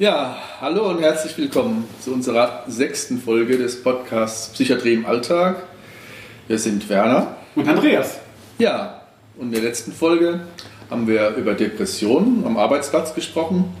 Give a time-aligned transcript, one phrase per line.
[0.00, 5.62] Ja, hallo und herzlich willkommen zu unserer sechsten Folge des Podcasts Psychiatrie im Alltag.
[6.48, 8.18] Wir sind Werner und Andreas.
[8.58, 9.02] Ja,
[9.36, 10.40] und in der letzten Folge
[10.88, 13.76] haben wir über Depressionen am Arbeitsplatz gesprochen.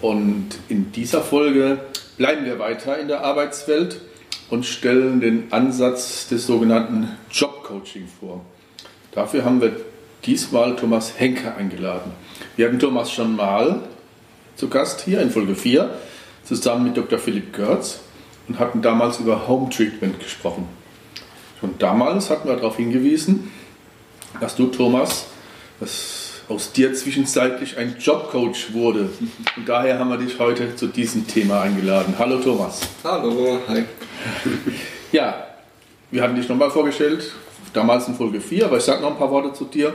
[0.00, 1.80] Und in dieser Folge
[2.16, 4.00] bleiben wir weiter in der Arbeitswelt
[4.48, 8.40] und stellen den Ansatz des sogenannten Jobcoaching vor.
[9.12, 9.76] Dafür haben wir
[10.24, 12.12] diesmal Thomas Henke eingeladen.
[12.56, 13.82] Wir hatten Thomas schon mal
[14.58, 15.88] zu Gast hier in Folge 4
[16.44, 17.18] zusammen mit Dr.
[17.18, 18.00] Philipp Görz
[18.48, 20.68] und hatten damals über Home Treatment gesprochen.
[21.62, 23.52] Und damals hatten wir darauf hingewiesen,
[24.40, 25.26] dass du, Thomas,
[25.78, 29.10] dass aus dir zwischenzeitlich ein Jobcoach wurde.
[29.56, 32.14] Und daher haben wir dich heute zu diesem Thema eingeladen.
[32.18, 32.80] Hallo Thomas.
[33.04, 33.84] Hallo, hi.
[35.12, 35.46] Ja,
[36.10, 37.32] wir hatten dich nochmal vorgestellt,
[37.72, 39.92] damals in Folge 4, aber ich sage noch ein paar Worte zu dir.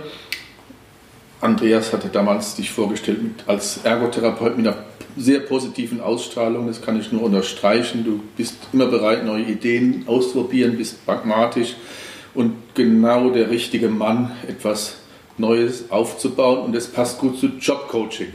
[1.44, 4.78] Andreas hatte damals dich vorgestellt als Ergotherapeut mit einer
[5.18, 8.06] sehr positiven Ausstrahlung, das kann ich nur unterstreichen.
[8.06, 11.76] Du bist immer bereit, neue Ideen auszuprobieren, bist pragmatisch
[12.34, 14.96] und genau der richtige Mann, etwas
[15.38, 18.30] Neues aufzubauen und es passt gut zu Jobcoaching.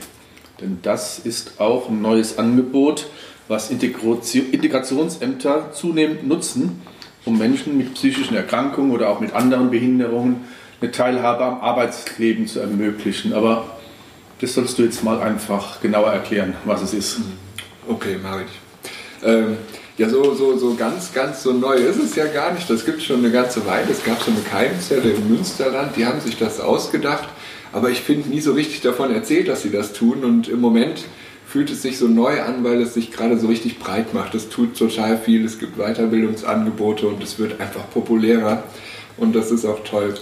[0.60, 3.06] Denn das ist auch ein neues Angebot,
[3.48, 6.82] was Integrationsämter zunehmend nutzen,
[7.24, 10.44] um Menschen mit psychischen Erkrankungen oder auch mit anderen Behinderungen
[10.80, 13.32] eine Teilhabe am Arbeitsleben zu ermöglichen.
[13.32, 13.78] Aber
[14.40, 17.20] das sollst du jetzt mal einfach genauer erklären, was es ist.
[17.88, 19.28] Okay, mache ich.
[19.28, 19.56] Ähm,
[19.96, 22.70] ja, so, so, so ganz, ganz so neu ist es ja gar nicht.
[22.70, 23.90] Das gibt es schon eine ganze Weile.
[23.90, 27.28] Es gab so eine Keimzelle im Münsterland, die haben sich das ausgedacht.
[27.72, 30.24] Aber ich finde nie so richtig davon erzählt, dass sie das tun.
[30.24, 31.04] Und im Moment
[31.46, 34.34] fühlt es sich so neu an, weil es sich gerade so richtig breit macht.
[34.34, 38.62] Es tut total viel, es gibt Weiterbildungsangebote und es wird einfach populärer.
[39.16, 40.14] Und das ist auch toll.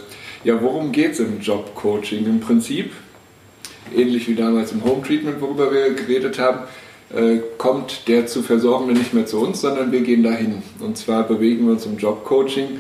[0.47, 2.25] Ja, worum geht es im Jobcoaching?
[2.25, 2.93] Im Prinzip,
[3.93, 6.61] ähnlich wie damals im Home Treatment, worüber wir geredet haben,
[7.13, 10.63] äh, kommt der zu Versorgende nicht mehr zu uns, sondern wir gehen dahin.
[10.79, 12.79] Und zwar bewegen wir uns im Jobcoaching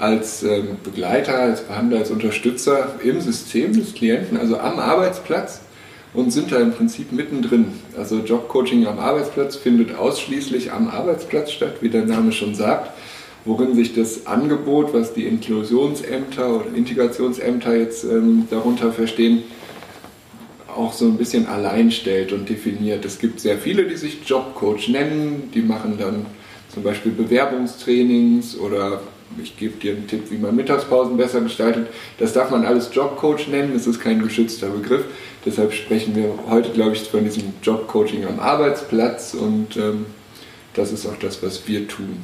[0.00, 5.60] als ähm, Begleiter, als Behandler, als Unterstützer im System des Klienten, also am Arbeitsplatz
[6.14, 7.74] und sind da im Prinzip mittendrin.
[7.96, 12.90] Also Jobcoaching am Arbeitsplatz findet ausschließlich am Arbeitsplatz statt, wie der Name schon sagt,
[13.44, 19.42] worin sich das Angebot, was die Inklusionsämter oder Integrationsämter jetzt ähm, darunter verstehen,
[20.74, 23.04] auch so ein bisschen allein stellt und definiert.
[23.04, 26.26] Es gibt sehr viele, die sich Jobcoach nennen, die machen dann
[26.72, 29.00] zum Beispiel Bewerbungstrainings oder
[29.42, 31.88] ich gebe dir einen Tipp, wie man Mittagspausen besser gestaltet.
[32.18, 35.04] Das darf man alles Jobcoach nennen, das ist kein geschützter Begriff.
[35.44, 40.06] Deshalb sprechen wir heute, glaube ich, von diesem Jobcoaching am Arbeitsplatz und ähm,
[40.74, 42.18] das ist auch das, was wir tun.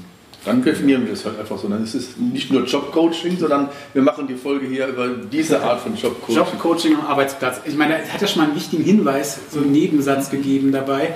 [0.45, 1.69] Dann definieren wir das halt einfach so.
[1.69, 5.81] Dann ist es nicht nur Jobcoaching, sondern wir machen die Folge hier über diese Art
[5.81, 6.37] von Jobcoaching.
[6.37, 7.61] Jobcoaching am Arbeitsplatz.
[7.65, 11.15] Ich meine, er hat ja schon mal einen wichtigen Hinweis, so einen Nebensatz gegeben dabei.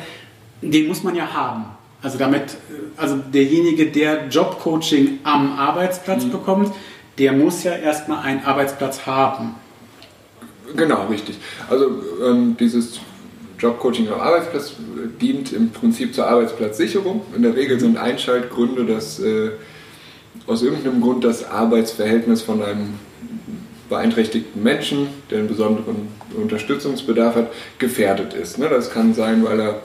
[0.62, 1.66] Den muss man ja haben.
[2.02, 2.56] Also damit,
[2.96, 6.30] also derjenige, der Jobcoaching am Arbeitsplatz mhm.
[6.30, 6.72] bekommt,
[7.18, 9.56] der muss ja erstmal einen Arbeitsplatz haben.
[10.76, 11.38] Genau, richtig.
[11.68, 11.90] Also
[12.24, 13.00] ähm, dieses
[13.58, 14.74] Jobcoaching am Arbeitsplatz
[15.20, 17.22] dient im Prinzip zur Arbeitsplatzsicherung.
[17.34, 19.50] In der Regel sind Einschaltgründe, dass äh,
[20.46, 22.94] aus irgendeinem Grund das Arbeitsverhältnis von einem
[23.88, 28.58] beeinträchtigten Menschen, der einen besonderen Unterstützungsbedarf hat, gefährdet ist.
[28.58, 28.68] Ne?
[28.68, 29.82] Das kann sein, weil er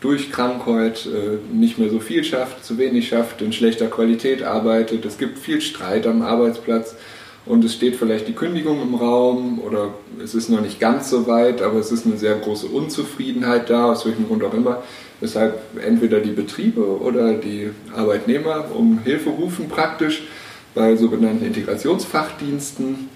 [0.00, 5.04] durch Krankheit äh, nicht mehr so viel schafft, zu wenig schafft, in schlechter Qualität arbeitet.
[5.04, 6.96] Es gibt viel Streit am Arbeitsplatz
[7.44, 11.26] und es steht vielleicht die Kündigung im Raum oder es ist noch nicht ganz so
[11.26, 14.82] weit, aber es ist eine sehr große Unzufriedenheit da, aus welchem Grund auch immer,
[15.20, 20.22] weshalb entweder die Betriebe oder die Arbeitnehmer um Hilfe rufen praktisch
[20.74, 23.08] bei sogenannten Integrationsfachdiensten.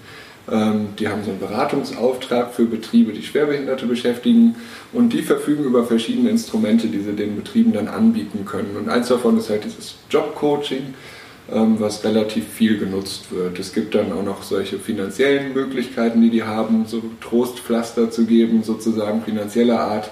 [0.49, 4.55] Ähm, die haben so einen Beratungsauftrag für Betriebe, die Schwerbehinderte beschäftigen
[4.91, 8.75] und die verfügen über verschiedene Instrumente, die sie den Betrieben dann anbieten können.
[8.77, 10.93] Und eins davon ist halt dieses Jobcoaching
[11.49, 13.57] was relativ viel genutzt wird.
[13.57, 18.63] Es gibt dann auch noch solche finanziellen Möglichkeiten, die die haben, so Trostpflaster zu geben,
[18.63, 20.09] sozusagen finanzieller Art,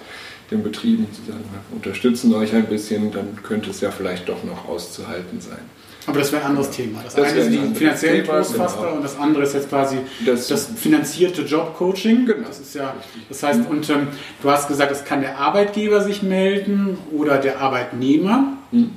[0.51, 4.43] den Betrieben zu sagen, wir unterstützen euch ein bisschen, dann könnte es ja vielleicht doch
[4.43, 5.59] noch auszuhalten sein.
[6.07, 7.01] Aber das wäre ein anderes Thema.
[7.03, 8.95] Das, das eine ist die finanziellen Trostpflaster genau.
[8.97, 12.27] und das andere ist jetzt quasi das, das finanzierte Jobcoaching.
[12.27, 12.47] Genau.
[12.47, 12.93] Das ist ja,
[13.27, 13.65] das heißt, mhm.
[13.77, 14.07] und ähm,
[14.41, 18.57] du hast gesagt, es kann der Arbeitgeber sich melden oder der Arbeitnehmer.
[18.71, 18.91] Mhm.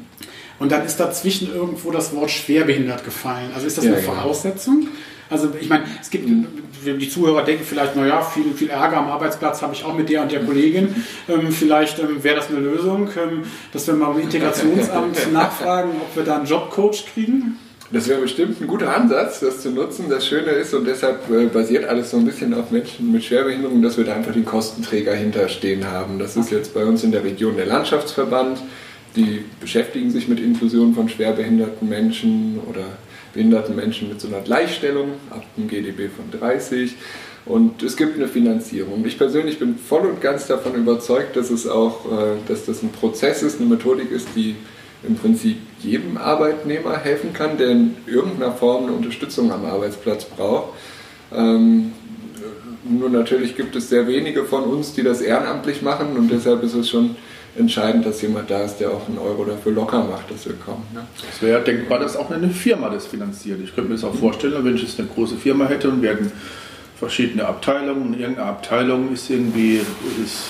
[0.58, 3.50] Und dann ist dazwischen irgendwo das Wort schwerbehindert gefallen.
[3.54, 4.14] Also ist das ja, eine genau.
[4.14, 4.88] Voraussetzung?
[5.30, 6.28] Also ich meine, es gibt,
[6.84, 10.22] die Zuhörer denken vielleicht, naja, viel, viel Ärger am Arbeitsplatz habe ich auch mit der
[10.22, 10.94] und der Kollegin.
[11.28, 16.16] Ähm, vielleicht ähm, wäre das eine Lösung, ähm, dass wir mal im Integrationsamt nachfragen, ob
[16.16, 17.58] wir da einen Jobcoach kriegen.
[17.90, 20.06] Das wäre bestimmt ein guter Ansatz, das zu nutzen.
[20.10, 23.80] Das Schöne ist, und deshalb äh, basiert alles so ein bisschen auf Menschen mit Schwerbehinderung,
[23.80, 26.18] dass wir da einfach den Kostenträger hinterstehen haben.
[26.18, 28.58] Das ist jetzt bei uns in der Region der Landschaftsverband.
[29.18, 32.84] Die beschäftigen sich mit Inklusion von schwerbehinderten Menschen oder
[33.34, 36.94] behinderten Menschen mit so einer Gleichstellung ab dem GDB von 30.
[37.44, 39.04] Und es gibt eine Finanzierung.
[39.04, 42.92] Ich persönlich bin voll und ganz davon überzeugt, dass es auch, äh, dass das ein
[42.92, 44.54] Prozess ist, eine Methodik ist, die
[45.02, 50.74] im Prinzip jedem Arbeitnehmer helfen kann, der in irgendeiner Form eine Unterstützung am Arbeitsplatz braucht.
[51.34, 51.92] Ähm,
[52.84, 56.74] nur natürlich gibt es sehr wenige von uns, die das ehrenamtlich machen und deshalb ist
[56.74, 57.16] es schon
[57.58, 60.86] entscheidend, dass jemand da ist, der auch einen Euro dafür locker macht, dass wir kommen.
[60.94, 61.06] Ne?
[61.30, 63.60] Es wäre denkbar, dass auch eine Firma das finanziert.
[63.62, 66.10] Ich könnte mir das auch vorstellen, wenn ich jetzt eine große Firma hätte und wir
[66.10, 66.30] hätten
[66.98, 68.18] verschiedene Abteilungen.
[68.18, 69.80] Irgendeine Abteilung ist irgendwie
[70.24, 70.44] ist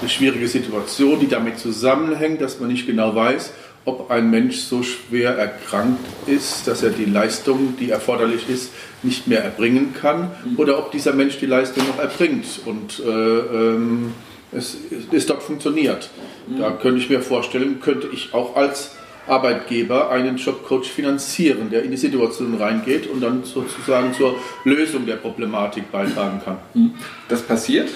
[0.00, 3.52] eine schwierige Situation, die damit zusammenhängt, dass man nicht genau weiß,
[3.84, 8.70] ob ein Mensch so schwer erkrankt ist, dass er die Leistung, die erforderlich ist,
[9.02, 10.58] nicht mehr erbringen kann, mhm.
[10.58, 14.12] oder ob dieser Mensch die Leistung noch erbringt und äh, ähm,
[14.52, 14.76] es,
[15.12, 16.10] es dort funktioniert.
[16.46, 16.58] Mhm.
[16.58, 18.92] Da könnte ich mir vorstellen, könnte ich auch als
[19.26, 25.16] Arbeitgeber einen Jobcoach finanzieren, der in die Situation reingeht und dann sozusagen zur Lösung der
[25.16, 26.56] Problematik beitragen kann.
[26.74, 26.94] Mhm.
[27.28, 27.90] Das passiert,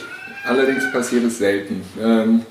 [0.45, 1.83] allerdings passiert es selten.
[2.01, 2.43] Ähm,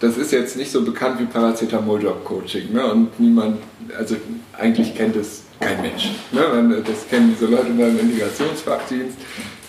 [0.00, 2.72] das ist jetzt nicht so bekannt wie Paracetamol-Job-Coaching.
[2.72, 2.86] Ne?
[2.86, 3.58] Und niemand,
[3.96, 4.14] also
[4.56, 6.10] eigentlich kennt es kein Mensch.
[6.32, 6.82] Ne?
[6.86, 9.16] Das kennen diese Leute beim Integrationsfachdienst,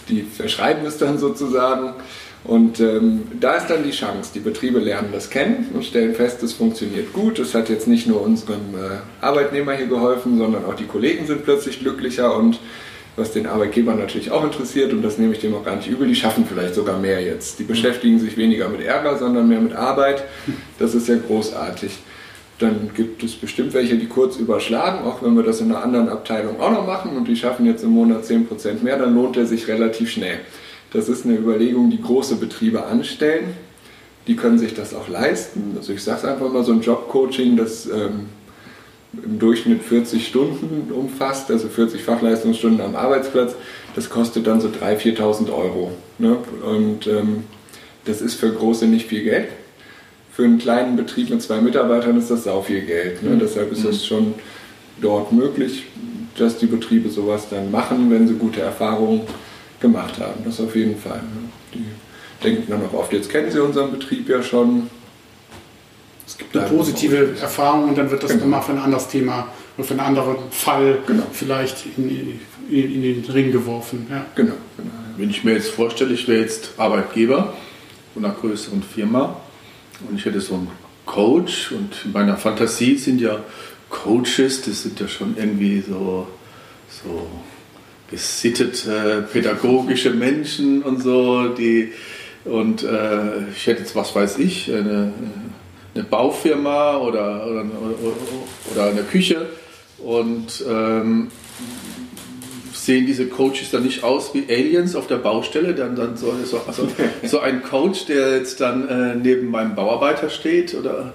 [0.07, 1.93] die verschreiben es dann sozusagen.
[2.45, 4.31] Und ähm, da ist dann die Chance.
[4.33, 7.37] Die Betriebe lernen das kennen und stellen fest, es funktioniert gut.
[7.37, 11.43] Es hat jetzt nicht nur unserem äh, Arbeitnehmer hier geholfen, sondern auch die Kollegen sind
[11.43, 12.59] plötzlich glücklicher und
[13.17, 16.07] was den Arbeitgeber natürlich auch interessiert, und das nehme ich dem auch gar nicht übel,
[16.07, 17.59] die schaffen vielleicht sogar mehr jetzt.
[17.59, 20.23] Die beschäftigen sich weniger mit Ärger, sondern mehr mit Arbeit.
[20.77, 21.99] Das ist ja großartig.
[22.59, 26.09] Dann gibt es bestimmt welche, die kurz überschlagen, auch wenn wir das in einer anderen
[26.09, 29.45] Abteilung auch noch machen und die schaffen jetzt im Monat 10% mehr, dann lohnt er
[29.45, 30.39] sich relativ schnell.
[30.91, 33.53] Das ist eine Überlegung, die große Betriebe anstellen.
[34.27, 35.73] Die können sich das auch leisten.
[35.77, 38.27] Also ich sage es einfach mal, so ein Jobcoaching, das ähm,
[39.13, 43.55] im Durchschnitt 40 Stunden umfasst, also 40 Fachleistungsstunden am Arbeitsplatz,
[43.95, 45.91] das kostet dann so 3.000, 4.000 Euro.
[46.17, 46.37] Ne?
[46.63, 47.43] Und ähm,
[48.05, 49.47] das ist für Große nicht viel Geld.
[50.39, 53.21] Für einen kleinen Betrieb mit zwei Mitarbeitern ist das sau viel Geld.
[53.23, 53.31] Ne?
[53.31, 53.39] Mhm.
[53.39, 54.05] Deshalb ist es mhm.
[54.05, 54.33] schon
[55.01, 55.83] dort möglich,
[56.37, 59.23] dass die Betriebe sowas dann machen, wenn sie gute Erfahrungen
[59.81, 60.45] gemacht haben.
[60.45, 61.17] Das auf jeden Fall.
[61.17, 61.49] Ne?
[61.73, 61.83] Die
[62.41, 64.89] denken dann auch oft, jetzt kennen sie unseren Betrieb ja schon,
[66.25, 68.43] es gibt eine positive Erfahrung und dann wird das genau.
[68.43, 71.23] nochmal für ein anderes Thema oder für einen anderen Fall genau.
[71.33, 72.39] vielleicht in,
[72.69, 74.07] in, in, den Ring geworfen.
[74.09, 74.25] Ja.
[74.35, 74.89] Genau, genau.
[75.17, 77.55] Wenn ich mir jetzt vorstelle, ich wäre jetzt Arbeitgeber
[78.13, 79.35] von einer größeren Firma
[80.07, 80.69] und ich hätte so einen
[81.05, 83.39] Coach und in meiner Fantasie sind ja
[83.89, 86.27] Coaches, das sind ja schon irgendwie so,
[86.89, 87.27] so
[88.09, 91.93] gesittete pädagogische Menschen und so, die
[92.45, 95.13] und äh, ich hätte jetzt, was weiß ich, eine,
[95.93, 97.65] eine Baufirma oder, oder,
[98.71, 99.47] oder eine Küche.
[99.97, 101.29] Und ähm,
[102.89, 106.59] sehen diese Coaches dann nicht aus wie Aliens auf der Baustelle, dann, dann so, so,
[106.65, 106.87] also,
[107.23, 111.13] so ein Coach, der jetzt dann äh, neben meinem Bauarbeiter steht oder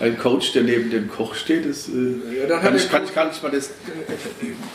[0.00, 3.40] ein Coach, der neben dem Koch steht, ist, äh, ja, kann, ich, kann, kann, ich
[3.40, 3.70] mal das,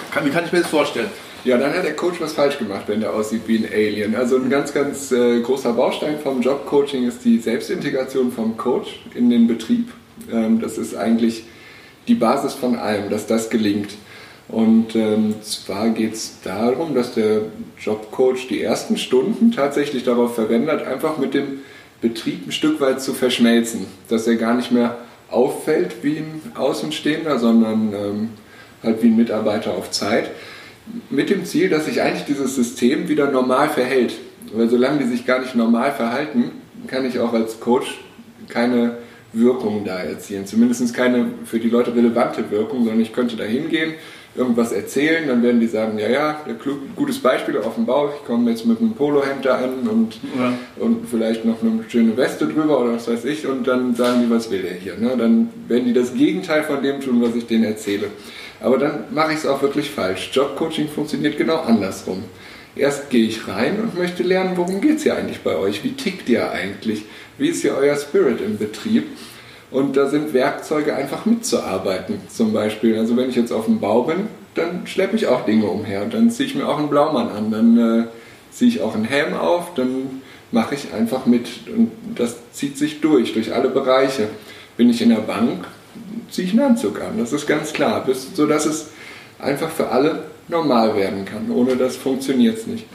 [0.10, 1.10] kann, wie kann ich mir das vorstellen?
[1.44, 4.16] Ja, dann hat der Coach was falsch gemacht, wenn der aussieht wie ein Alien.
[4.16, 9.30] Also ein ganz, ganz äh, großer Baustein vom Jobcoaching ist die Selbstintegration vom Coach in
[9.30, 9.92] den Betrieb.
[10.32, 11.44] Ähm, das ist eigentlich
[12.08, 13.90] die Basis von allem, dass das gelingt.
[14.50, 17.42] Und ähm, zwar geht es darum, dass der
[17.82, 21.60] Jobcoach die ersten Stunden tatsächlich darauf verwendet, einfach mit dem
[22.02, 23.88] Betrieb ein Stück weit zu verschmelzen.
[24.08, 24.98] Dass er gar nicht mehr
[25.30, 28.30] auffällt wie ein Außenstehender, sondern ähm,
[28.84, 30.30] halt wie ein Mitarbeiter auf Zeit
[31.10, 34.14] mit dem Ziel, dass sich eigentlich dieses System wieder normal verhält.
[34.54, 36.52] Weil solange die sich gar nicht normal verhalten,
[36.88, 38.00] kann ich auch als Coach
[38.48, 38.98] keine
[39.34, 40.46] Wirkung da erzielen.
[40.46, 43.94] Zumindest keine für die Leute relevante Wirkung, sondern ich könnte da hingehen,
[44.38, 46.42] irgendwas erzählen, dann werden die sagen, ja, ja,
[46.96, 50.54] gutes Beispiel auf dem Bau, ich komme jetzt mit einem Polohemd da an und, ja.
[50.80, 54.30] und vielleicht noch eine schöne Weste drüber oder was weiß ich und dann sagen die,
[54.30, 54.96] was will der hier?
[54.96, 55.16] Ne?
[55.18, 58.08] Dann werden die das Gegenteil von dem tun, was ich denen erzähle.
[58.60, 60.30] Aber dann mache ich es auch wirklich falsch.
[60.34, 62.24] Jobcoaching funktioniert genau andersrum.
[62.76, 65.84] Erst gehe ich rein und möchte lernen, worum geht es hier eigentlich bei euch?
[65.84, 67.06] Wie tickt ihr eigentlich?
[67.38, 69.06] Wie ist hier euer Spirit im Betrieb?
[69.70, 72.22] Und da sind Werkzeuge einfach mitzuarbeiten.
[72.30, 75.66] Zum Beispiel, also wenn ich jetzt auf dem Bau bin, dann schleppe ich auch Dinge
[75.66, 76.06] umher.
[76.06, 78.04] Dann ziehe ich mir auch einen Blaumann an, dann äh,
[78.52, 80.22] ziehe ich auch einen Helm auf, dann
[80.52, 81.68] mache ich einfach mit.
[81.68, 84.30] Und das zieht sich durch, durch alle Bereiche.
[84.78, 85.66] Bin ich in der Bank,
[86.30, 88.06] ziehe ich einen Anzug an, das ist ganz klar.
[88.34, 88.88] Sodass es
[89.40, 91.52] einfach für alle normal werden kann.
[91.52, 92.86] Ohne das funktioniert es nicht.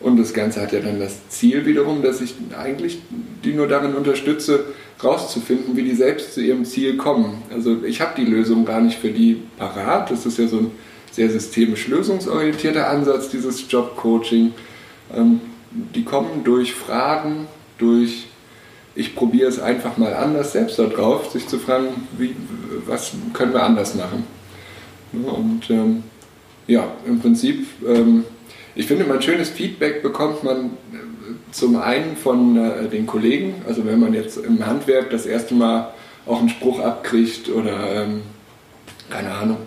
[0.00, 2.98] Und das Ganze hat ja dann das Ziel wiederum, dass ich eigentlich
[3.44, 4.66] die nur darin unterstütze,
[5.02, 7.42] rauszufinden, wie die selbst zu ihrem Ziel kommen.
[7.50, 10.10] Also ich habe die Lösung gar nicht für die parat.
[10.10, 10.70] Das ist ja so ein
[11.12, 14.52] sehr systemisch lösungsorientierter Ansatz, dieses Jobcoaching.
[15.14, 15.40] Ähm,
[15.94, 17.46] die kommen durch Fragen,
[17.78, 18.26] durch
[18.94, 22.34] ich probiere es einfach mal anders selbst da drauf, sich zu fragen, wie,
[22.86, 24.24] was können wir anders machen.
[25.12, 26.02] Und ähm,
[26.66, 28.24] ja, im Prinzip, ähm,
[28.76, 30.70] ich finde, mein schönes Feedback bekommt man äh,
[31.50, 35.92] zum einen von äh, den Kollegen, also wenn man jetzt im Handwerk das erste Mal
[36.26, 38.22] auch einen Spruch abkriegt oder ähm,
[39.10, 39.58] keine Ahnung,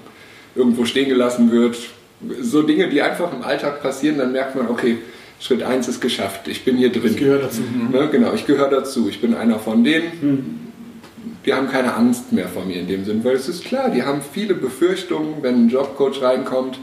[0.55, 1.77] irgendwo stehen gelassen wird,
[2.41, 4.97] so Dinge, die einfach im Alltag passieren, dann merkt man, okay,
[5.39, 6.47] Schritt 1 ist geschafft.
[6.47, 7.05] Ich bin hier drin.
[7.05, 7.61] Ich gehöre dazu.
[7.61, 7.91] Mhm.
[7.91, 9.07] Ne, genau, ich gehöre dazu.
[9.07, 10.11] Ich bin einer von denen.
[10.21, 10.59] Mhm.
[11.45, 14.03] Die haben keine Angst mehr vor mir in dem Sinn, weil es ist klar, die
[14.03, 16.77] haben viele Befürchtungen, wenn ein Jobcoach reinkommt.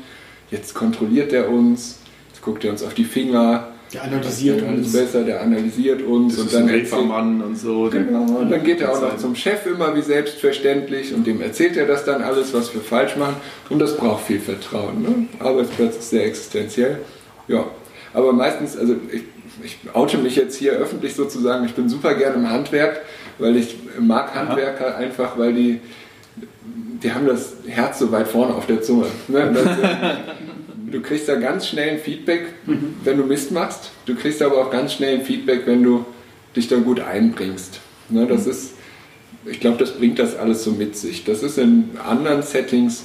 [0.51, 1.99] Jetzt kontrolliert er uns,
[2.47, 3.69] guckt er uns auf die Finger.
[3.93, 4.93] Der analysiert uns.
[4.93, 6.37] besser, der analysiert uns.
[6.37, 7.89] Das und dann ist ein Mann und so.
[7.91, 11.77] Genau, und dann geht er auch noch zum Chef immer wie selbstverständlich und dem erzählt
[11.77, 13.37] er das dann alles, was wir falsch machen.
[13.69, 15.03] Und das braucht viel Vertrauen.
[15.03, 15.27] Ne?
[15.39, 16.99] Arbeitsplatz ist sehr existenziell.
[17.49, 17.65] Ja,
[18.15, 19.23] aber meistens, also ich,
[19.63, 23.03] ich oute mich jetzt hier öffentlich sozusagen, ich bin super gerne im Handwerk,
[23.39, 24.97] weil ich mag Handwerker Aha.
[24.97, 25.81] einfach, weil die,
[27.03, 29.07] die haben das Herz so weit vorne auf der Zunge.
[29.29, 29.53] Ne?
[29.55, 30.46] Das,
[30.91, 32.95] du kriegst da ganz schnell ein Feedback, mhm.
[33.05, 33.91] wenn du Mist machst.
[34.07, 36.05] Du kriegst aber auch ganz schnell ein Feedback, wenn du
[36.55, 37.81] dich da gut einbringst.
[38.09, 38.27] Ne?
[38.27, 38.51] Das mhm.
[38.51, 38.75] ist,
[39.45, 41.25] ich glaube, das bringt das alles so mit sich.
[41.25, 43.05] Das ist in anderen Settings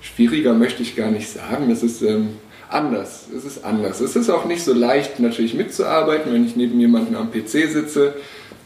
[0.00, 1.68] schwieriger, möchte ich gar nicht sagen.
[1.68, 2.30] Das ist ähm,
[2.68, 3.26] anders.
[3.36, 4.00] Es ist anders.
[4.00, 6.32] Es ist auch nicht so leicht, natürlich mitzuarbeiten.
[6.32, 8.14] Wenn ich neben jemandem am PC sitze,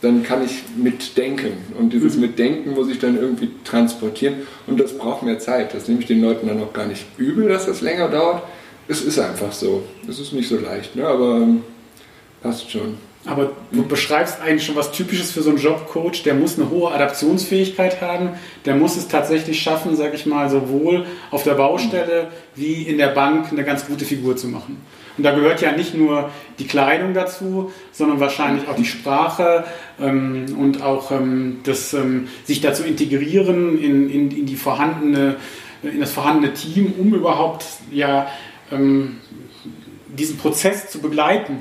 [0.05, 1.53] dann kann ich mitdenken.
[1.79, 2.23] Und dieses mhm.
[2.23, 4.35] Mitdenken muss ich dann irgendwie transportieren.
[4.67, 5.75] Und das braucht mehr Zeit.
[5.75, 8.43] Das nehme ich den Leuten dann auch gar nicht übel, dass das länger dauert.
[8.87, 9.83] Es ist einfach so.
[10.09, 11.07] Es ist nicht so leicht, ne?
[11.07, 11.63] aber ähm,
[12.43, 12.99] passt schon.
[13.27, 16.23] Aber du beschreibst eigentlich schon was Typisches für so einen Jobcoach.
[16.25, 18.31] Der muss eine hohe Adaptionsfähigkeit haben.
[18.67, 23.09] Der muss es tatsächlich schaffen, sag ich mal, sowohl auf der Baustelle wie in der
[23.09, 24.85] Bank eine ganz gute Figur zu machen.
[25.17, 29.65] Und da gehört ja nicht nur die Kleidung dazu, sondern wahrscheinlich auch die Sprache
[30.01, 35.37] ähm, und auch ähm, das ähm, sich dazu integrieren in, in, in, die vorhandene,
[35.83, 38.27] in das vorhandene Team, um überhaupt ja
[38.73, 39.21] ähm,
[40.09, 41.59] diesen Prozess zu begleiten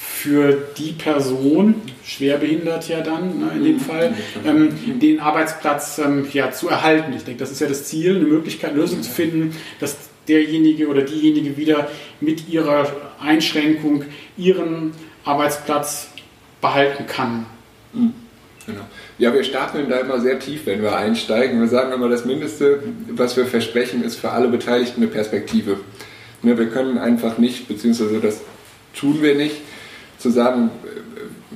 [0.00, 1.74] für die Person,
[2.04, 3.80] schwerbehindert ja dann ne, in dem mhm.
[3.80, 4.14] Fall,
[4.46, 7.12] ähm, den Arbeitsplatz ähm, ja, zu erhalten.
[7.16, 9.96] Ich denke, das ist ja das Ziel, eine Möglichkeit, eine Lösung zu finden, dass
[10.28, 11.88] derjenige oder diejenige wieder
[12.20, 12.90] mit ihrer
[13.20, 14.04] Einschränkung
[14.36, 14.92] ihren
[15.24, 16.08] Arbeitsplatz
[16.60, 17.46] behalten kann.
[17.92, 18.12] Mhm.
[18.66, 18.82] Genau.
[19.18, 21.58] Ja, wir starten da immer sehr tief, wenn wir einsteigen.
[21.58, 25.80] Wir sagen immer, das Mindeste, was wir versprechen, ist für alle Beteiligten eine Perspektive.
[26.42, 28.42] Ne, wir können einfach nicht, beziehungsweise das
[28.94, 29.56] tun wir nicht,
[30.18, 30.70] zu sagen,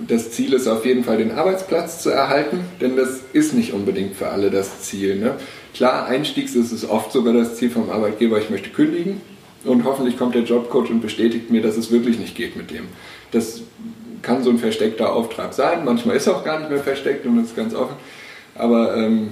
[0.06, 4.16] das Ziel ist auf jeden Fall den Arbeitsplatz zu erhalten, denn das ist nicht unbedingt
[4.16, 5.16] für alle das Ziel.
[5.16, 5.34] Ne?
[5.74, 9.20] Klar, einstiegs ist es oft sogar das Ziel vom Arbeitgeber, ich möchte kündigen
[9.64, 12.84] und hoffentlich kommt der Jobcoach und bestätigt mir, dass es wirklich nicht geht mit dem.
[13.32, 13.62] Das
[14.22, 17.42] kann so ein versteckter Auftrag sein, manchmal ist er auch gar nicht mehr versteckt und
[17.42, 17.96] ist ganz offen,
[18.54, 19.30] aber ähm,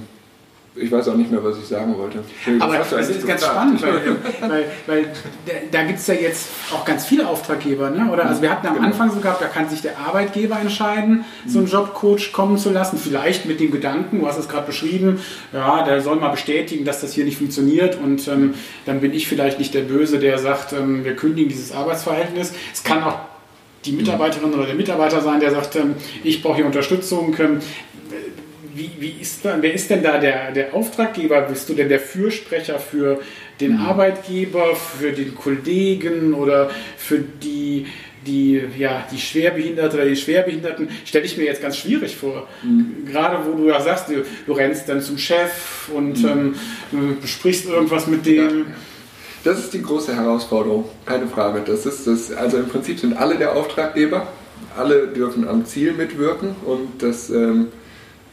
[0.73, 2.23] ich weiß auch nicht mehr, was ich sagen wollte.
[2.59, 5.05] Aber das, ist ganz spannend, weil, weil, weil
[5.69, 8.09] da gibt es ja jetzt auch ganz viele Auftraggeber, ne?
[8.09, 8.25] oder?
[8.25, 8.87] Also wir hatten am genau.
[8.87, 12.97] Anfang so gehabt, da kann sich der Arbeitgeber entscheiden, so einen Jobcoach kommen zu lassen,
[12.97, 15.19] vielleicht mit dem Gedanken, du hast es gerade beschrieben,
[15.51, 18.53] ja, der soll mal bestätigen, dass das hier nicht funktioniert und ähm,
[18.85, 22.53] dann bin ich vielleicht nicht der Böse, der sagt, ähm, wir kündigen dieses Arbeitsverhältnis.
[22.73, 23.19] Es kann auch
[23.85, 27.35] die Mitarbeiterin oder der Mitarbeiter sein, der sagt, ähm, ich brauche hier Unterstützung.
[28.73, 31.41] Wie, wie ist wer ist denn da der, der Auftraggeber?
[31.41, 33.19] Bist du denn der Fürsprecher für
[33.59, 33.85] den mhm.
[33.85, 37.87] Arbeitgeber, für den Kollegen oder für die,
[38.25, 40.89] die, ja, die Schwerbehinderte oder die Schwerbehinderten?
[41.05, 42.47] Stelle ich mir jetzt ganz schwierig vor.
[42.63, 43.05] Mhm.
[43.11, 46.55] Gerade wo du ja sagst, du, du, rennst dann zum Chef und mhm.
[46.93, 48.59] ähm, besprichst irgendwas mit dem.
[48.59, 48.65] Ja.
[49.43, 51.61] Das ist die große Herausforderung, keine Frage.
[51.65, 54.27] Das ist das, also im Prinzip sind alle der Auftraggeber,
[54.77, 57.69] alle dürfen am Ziel mitwirken und das ähm,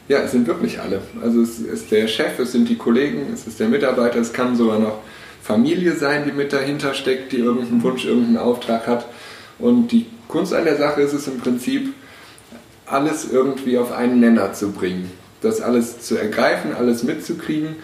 [0.09, 1.01] ja, es sind wirklich alle.
[1.23, 4.55] Also es ist der Chef, es sind die Kollegen, es ist der Mitarbeiter, es kann
[4.55, 4.99] sogar noch
[5.41, 9.05] Familie sein, die mit dahinter steckt, die irgendeinen Wunsch, irgendeinen Auftrag hat.
[9.59, 11.93] Und die Kunst an der Sache ist es im Prinzip,
[12.87, 15.11] alles irgendwie auf einen Nenner zu bringen.
[15.41, 17.75] Das alles zu ergreifen, alles mitzukriegen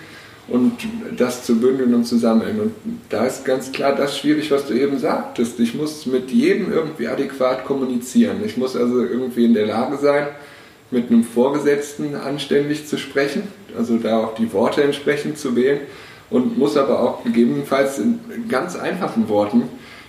[0.48, 0.74] und
[1.16, 2.60] das zu bündeln und zu sammeln.
[2.60, 2.74] Und
[3.10, 5.60] da ist ganz klar das schwierig, was du eben sagtest.
[5.60, 8.38] Ich muss mit jedem irgendwie adäquat kommunizieren.
[8.44, 10.28] Ich muss also irgendwie in der Lage sein,
[10.96, 13.44] mit einem Vorgesetzten anständig zu sprechen,
[13.78, 15.82] also da auch die Worte entsprechend zu wählen
[16.30, 19.64] und muss aber auch gegebenenfalls in ganz einfachen Worten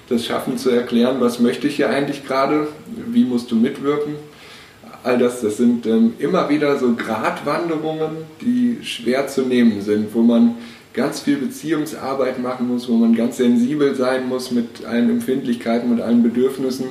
[0.09, 2.69] das schaffen zu erklären, was möchte ich hier eigentlich gerade,
[3.09, 4.14] wie musst du mitwirken.
[5.02, 10.23] All das, das sind ähm, immer wieder so Gratwanderungen, die schwer zu nehmen sind, wo
[10.23, 10.55] man
[10.95, 16.00] ganz viel Beziehungsarbeit machen muss, wo man ganz sensibel sein muss mit allen Empfindlichkeiten, mit
[16.00, 16.87] allen Bedürfnissen,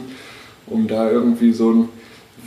[0.67, 1.89] um da irgendwie so einen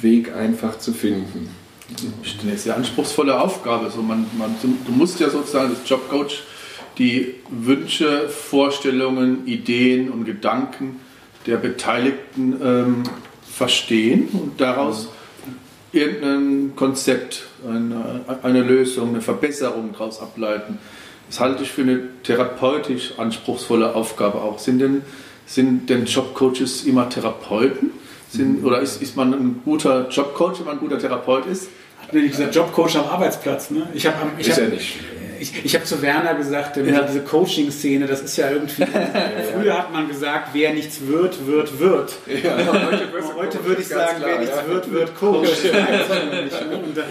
[0.00, 1.48] Weg einfach zu finden.
[1.90, 3.86] Das ist eine sehr anspruchsvolle Aufgabe.
[3.86, 6.42] Also man, man, du musst ja sozusagen als Jobcoach
[6.98, 11.00] die Wünsche, Vorstellungen, Ideen und Gedanken
[11.46, 13.02] der Beteiligten ähm,
[13.50, 15.08] verstehen und daraus
[15.92, 20.78] irgendein Konzept, eine, eine Lösung, eine Verbesserung daraus ableiten.
[21.28, 24.58] Das halte ich für eine therapeutisch anspruchsvolle Aufgabe auch.
[24.58, 25.02] Sind denn,
[25.46, 27.90] sind denn Jobcoaches immer Therapeuten?
[28.30, 31.68] Sind, oder ist, ist man ein guter Jobcoach, wenn man ein guter Therapeut ist?
[32.12, 33.88] Dieser Jobcoach am Arbeitsplatz, ne?
[33.94, 34.98] Ich habe ich ist hab, ja nicht
[35.40, 37.02] ich, ich habe zu Werner gesagt, ja.
[37.02, 38.84] diese Coaching-Szene, das ist ja irgendwie.
[39.54, 42.12] früher hat man gesagt, wer nichts wird, wird, wird.
[42.26, 45.48] Ja, heute, heute würde ich sagen, klar, wer nichts wird, wird Coach.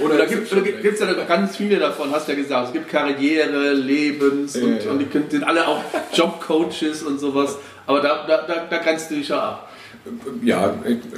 [0.04, 2.68] Oder da gibt es ja ganz viele davon, hast du ja gesagt.
[2.68, 5.84] Es gibt Karriere, Lebens und, und die sind alle auch
[6.14, 7.58] Jobcoaches und sowas.
[7.86, 9.67] Aber da, da, da, da grenzt du dich ja ab.
[10.44, 10.76] Ja,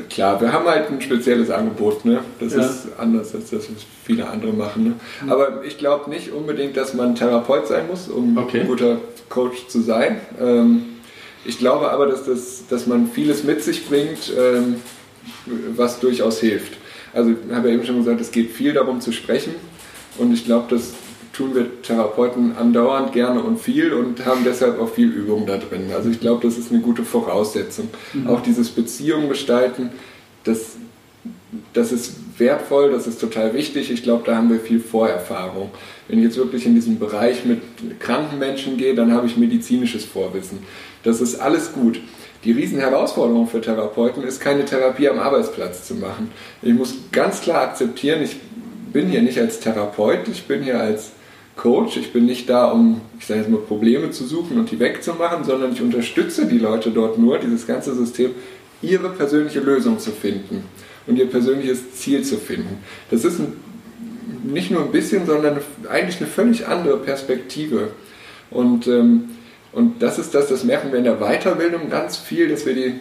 [0.09, 2.05] klar, wir haben halt ein spezielles Angebot.
[2.05, 2.21] Ne?
[2.39, 2.61] Das ja.
[2.61, 4.83] ist anders als das, was viele andere machen.
[4.83, 4.93] Ne?
[5.23, 5.31] Mhm.
[5.31, 8.61] Aber ich glaube nicht unbedingt, dass man Therapeut sein muss, um okay.
[8.61, 8.97] ein guter
[9.29, 10.21] Coach zu sein.
[10.39, 10.85] Ähm,
[11.45, 14.75] ich glaube aber, dass, das, dass man vieles mit sich bringt, ähm,
[15.75, 16.77] was durchaus hilft.
[17.13, 19.55] Also ich habe ja eben schon gesagt, es geht viel darum zu sprechen.
[20.17, 20.93] Und ich glaube, dass
[21.39, 25.89] tun wir Therapeuten andauernd gerne und viel und haben deshalb auch viel Übung da drin.
[25.95, 27.87] Also ich glaube, das ist eine gute Voraussetzung.
[28.11, 28.27] Mhm.
[28.27, 29.89] Auch dieses Beziehung gestalten,
[30.43, 30.75] das,
[31.71, 33.89] das ist wertvoll, das ist total wichtig.
[33.89, 35.71] Ich glaube, da haben wir viel Vorerfahrung.
[36.09, 37.61] Wenn ich jetzt wirklich in diesen Bereich mit
[38.01, 40.59] kranken Menschen gehe, dann habe ich medizinisches Vorwissen.
[41.03, 42.01] Das ist alles gut.
[42.43, 46.31] Die Riesenherausforderung für Therapeuten ist, keine Therapie am Arbeitsplatz zu machen.
[46.61, 48.35] Ich muss ganz klar akzeptieren, ich
[48.91, 51.11] bin hier nicht als Therapeut, ich bin hier als
[51.59, 51.97] Coach.
[51.97, 55.43] Ich bin nicht da, um, ich sage jetzt mal, Probleme zu suchen und die wegzumachen,
[55.43, 58.31] sondern ich unterstütze die Leute dort nur, dieses ganze System,
[58.81, 60.63] ihre persönliche Lösung zu finden
[61.05, 62.77] und ihr persönliches Ziel zu finden.
[63.11, 63.53] Das ist ein,
[64.43, 67.91] nicht nur ein bisschen, sondern eigentlich eine völlig andere Perspektive.
[68.51, 69.31] Und, ähm,
[69.73, 72.93] und das ist das, das merken wir in der Weiterbildung ganz viel, dass wir die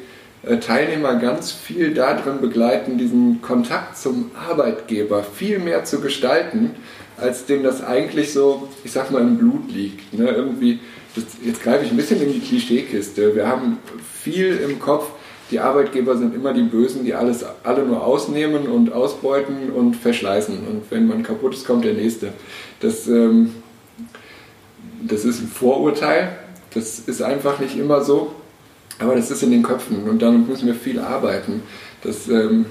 [0.42, 6.74] äh, Teilnehmer ganz viel darin begleiten, diesen Kontakt zum Arbeitgeber viel mehr zu gestalten,
[7.20, 10.12] als dem das eigentlich so, ich sag mal, im Blut liegt.
[10.12, 10.28] Ne?
[10.28, 10.80] Irgendwie,
[11.14, 13.34] das, jetzt greife ich ein bisschen in die Klischeekiste.
[13.34, 13.78] Wir haben
[14.22, 15.10] viel im Kopf,
[15.50, 20.58] die Arbeitgeber sind immer die Bösen, die alles alle nur ausnehmen und ausbeuten und verschleißen.
[20.58, 22.32] Und wenn man kaputt ist, kommt der nächste.
[22.80, 23.54] Das, ähm,
[25.02, 26.36] das ist ein Vorurteil.
[26.74, 28.34] Das ist einfach nicht immer so.
[28.98, 31.62] Aber das ist in den Köpfen und damit müssen wir viel arbeiten.
[32.02, 32.66] Das, ähm,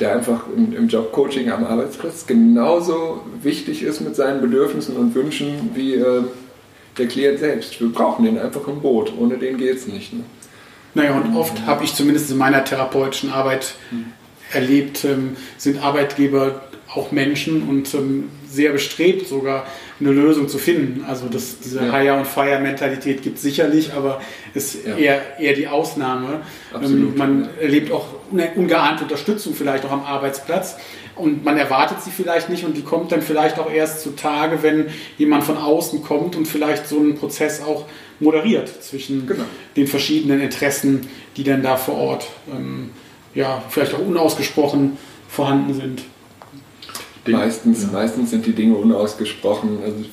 [0.00, 5.70] der einfach im, im Jobcoaching am Arbeitsplatz genauso wichtig ist mit seinen Bedürfnissen und Wünschen
[5.74, 6.22] wie äh,
[6.96, 7.80] der Klient selbst.
[7.80, 10.12] Wir brauchen den einfach im Boot, ohne den geht es nicht.
[10.12, 10.24] Ne?
[10.94, 14.06] Naja, und oft habe ich zumindest in meiner therapeutischen Arbeit hm.
[14.52, 16.62] erlebt, ähm, sind Arbeitgeber
[16.94, 19.66] auch Menschen und ähm, sehr bestrebt, sogar
[20.00, 21.04] eine Lösung zu finden.
[21.06, 21.92] Also das, diese ja.
[21.92, 24.20] Hire- und Fire-Mentalität gibt es sicherlich, aber
[24.54, 24.96] ist ja.
[24.96, 26.40] eher, eher die Ausnahme.
[26.74, 30.76] Ähm, man erlebt auch ungeahnte Unterstützung vielleicht auch am Arbeitsplatz
[31.18, 34.86] und man erwartet sie vielleicht nicht und die kommt dann vielleicht auch erst zutage, wenn
[35.18, 37.86] jemand von außen kommt und vielleicht so einen Prozess auch
[38.20, 39.44] moderiert zwischen genau.
[39.76, 42.90] den verschiedenen Interessen, die dann da vor Ort ähm,
[43.34, 44.96] ja, vielleicht auch unausgesprochen
[45.28, 46.02] vorhanden sind.
[47.32, 47.88] Meistens, ja.
[47.92, 49.78] meistens sind die Dinge unausgesprochen.
[49.84, 50.04] Also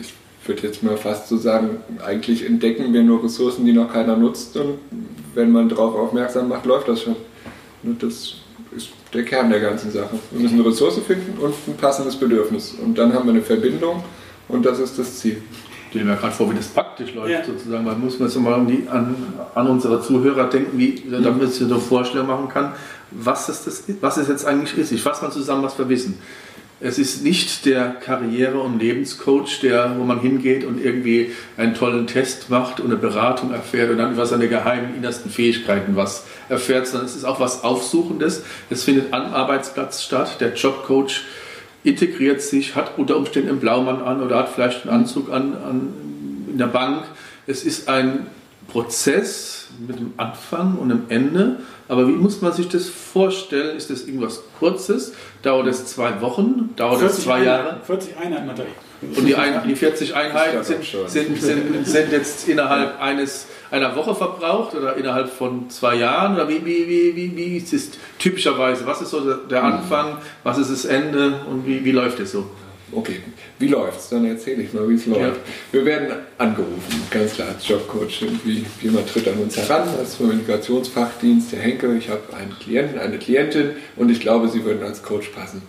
[0.00, 0.14] ich
[0.46, 4.56] würde jetzt mal fast so sagen, eigentlich entdecken wir nur Ressourcen, die noch keiner nutzt
[4.56, 4.78] und
[5.34, 7.16] wenn man darauf aufmerksam macht, läuft das schon.
[7.82, 8.36] Und das
[8.76, 10.18] ist der Kern der ganzen Sache.
[10.30, 12.74] Wir müssen eine Ressource finden und ein passendes Bedürfnis.
[12.82, 14.02] Und dann haben wir eine Verbindung
[14.48, 15.42] und das ist das Ziel.
[15.86, 17.44] Ich stelle mir gerade vor, wie das praktisch läuft, ja.
[17.44, 17.84] sozusagen.
[17.84, 21.60] Man muss man so mal an, die, an, unsere Zuhörer denken, wie, damit man sich
[21.60, 22.72] so eine Vorstellung machen kann,
[23.12, 24.90] was das, was es jetzt eigentlich ist.
[24.90, 26.18] Ich fasse mal zusammen, was wir wissen.
[26.80, 32.06] Es ist nicht der Karriere- und Lebenscoach, der, wo man hingeht und irgendwie einen tollen
[32.06, 36.86] Test macht und eine Beratung erfährt und dann über seine geheimen innersten Fähigkeiten was erfährt,
[36.86, 38.42] sondern es ist auch was Aufsuchendes.
[38.70, 40.40] Es findet am Arbeitsplatz statt.
[40.40, 41.22] Der Jobcoach
[41.84, 45.94] integriert sich, hat unter Umständen einen Blaumann an oder hat vielleicht einen Anzug an, an
[46.50, 47.04] in der Bank.
[47.46, 48.26] Es ist ein
[48.68, 51.56] Prozess mit einem Anfang und einem Ende.
[51.88, 53.76] Aber wie muss man sich das vorstellen?
[53.76, 55.12] Ist das irgendwas Kurzes?
[55.42, 56.70] Dauert es zwei Wochen?
[56.76, 57.80] Dauert es zwei Jahre?
[57.84, 58.66] 40 Einheiten hat er.
[59.02, 64.14] Und die, ein, die 40 Einheiten sind, sind, sind, sind, jetzt innerhalb eines, einer Woche
[64.14, 66.34] verbraucht oder innerhalb von zwei Jahren?
[66.34, 68.86] Oder wie, wie, wie, wie, wie ist es typischerweise?
[68.86, 72.48] Was ist so der Anfang, was ist das Ende und wie, wie läuft es so?
[72.94, 73.20] Okay,
[73.58, 74.08] wie läuft's?
[74.10, 75.20] Dann erzähle ich mal, wie es läuft.
[75.20, 75.32] Ja.
[75.72, 78.22] Wir werden angerufen, ganz klar als Jobcoach.
[78.22, 81.52] Irgendwie jemand tritt an uns heran als Kommunikationsfachdienst.
[81.52, 85.28] Herr Henke, ich habe einen Klienten, eine Klientin und ich glaube, Sie würden als Coach
[85.28, 85.62] passen.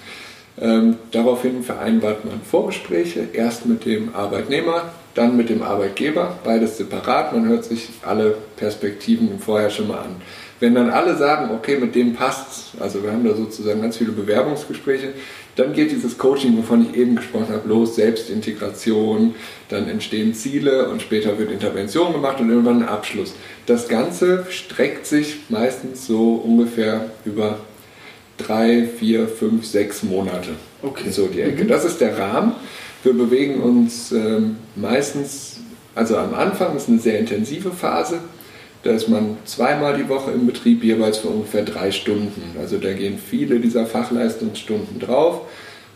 [0.59, 7.33] Ähm, daraufhin vereinbart man Vorgespräche, erst mit dem Arbeitnehmer, dann mit dem Arbeitgeber, beides separat.
[7.33, 10.15] Man hört sich alle Perspektiven vorher schon mal an.
[10.61, 14.11] Wenn dann alle sagen, okay, mit dem passt also wir haben da sozusagen ganz viele
[14.11, 15.13] Bewerbungsgespräche,
[15.55, 19.35] dann geht dieses Coaching, wovon ich eben gesprochen habe, los, Selbstintegration,
[19.69, 23.33] dann entstehen Ziele und später wird Intervention gemacht und irgendwann ein Abschluss.
[23.65, 27.59] Das Ganze streckt sich meistens so ungefähr über
[28.37, 30.51] drei, vier, fünf, sechs Monate.
[30.81, 31.09] Okay.
[31.09, 31.63] So die Ecke.
[31.63, 31.67] Mhm.
[31.69, 32.53] Das ist der Rahmen.
[33.03, 35.57] Wir bewegen uns ähm, meistens,
[35.93, 38.19] also am Anfang ist eine sehr intensive Phase.
[38.85, 42.55] Da ist man zweimal die Woche im Betrieb, jeweils für ungefähr drei Stunden.
[42.59, 45.41] Also da gehen viele dieser Fachleistungsstunden drauf.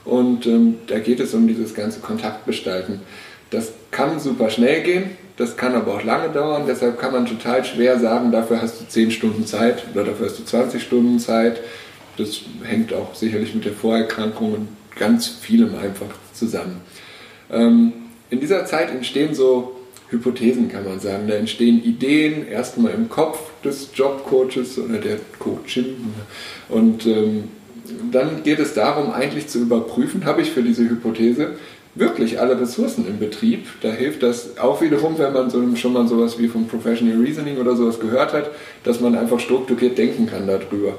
[0.05, 3.01] Und ähm, da geht es um dieses ganze Kontaktgestalten.
[3.51, 6.63] Das kann super schnell gehen, das kann aber auch lange dauern.
[6.67, 10.39] Deshalb kann man total schwer sagen, dafür hast du 10 Stunden Zeit oder dafür hast
[10.39, 11.61] du 20 Stunden Zeit.
[12.17, 16.81] Das hängt auch sicherlich mit der Vorerkrankung und ganz vielem einfach zusammen.
[17.51, 17.93] Ähm,
[18.31, 19.78] in dieser Zeit entstehen so
[20.09, 21.27] Hypothesen, kann man sagen.
[21.27, 25.95] Da entstehen Ideen erstmal im Kopf des Jobcoaches oder der Coachin.
[26.67, 27.45] Und ähm,
[28.11, 31.55] dann geht es darum, eigentlich zu überprüfen, habe ich für diese Hypothese
[31.95, 33.65] wirklich alle Ressourcen im Betrieb.
[33.81, 37.57] Da hilft das auch wiederum, wenn man so, schon mal sowas wie vom Professional Reasoning
[37.57, 38.51] oder sowas gehört hat,
[38.83, 40.95] dass man einfach strukturiert denken kann darüber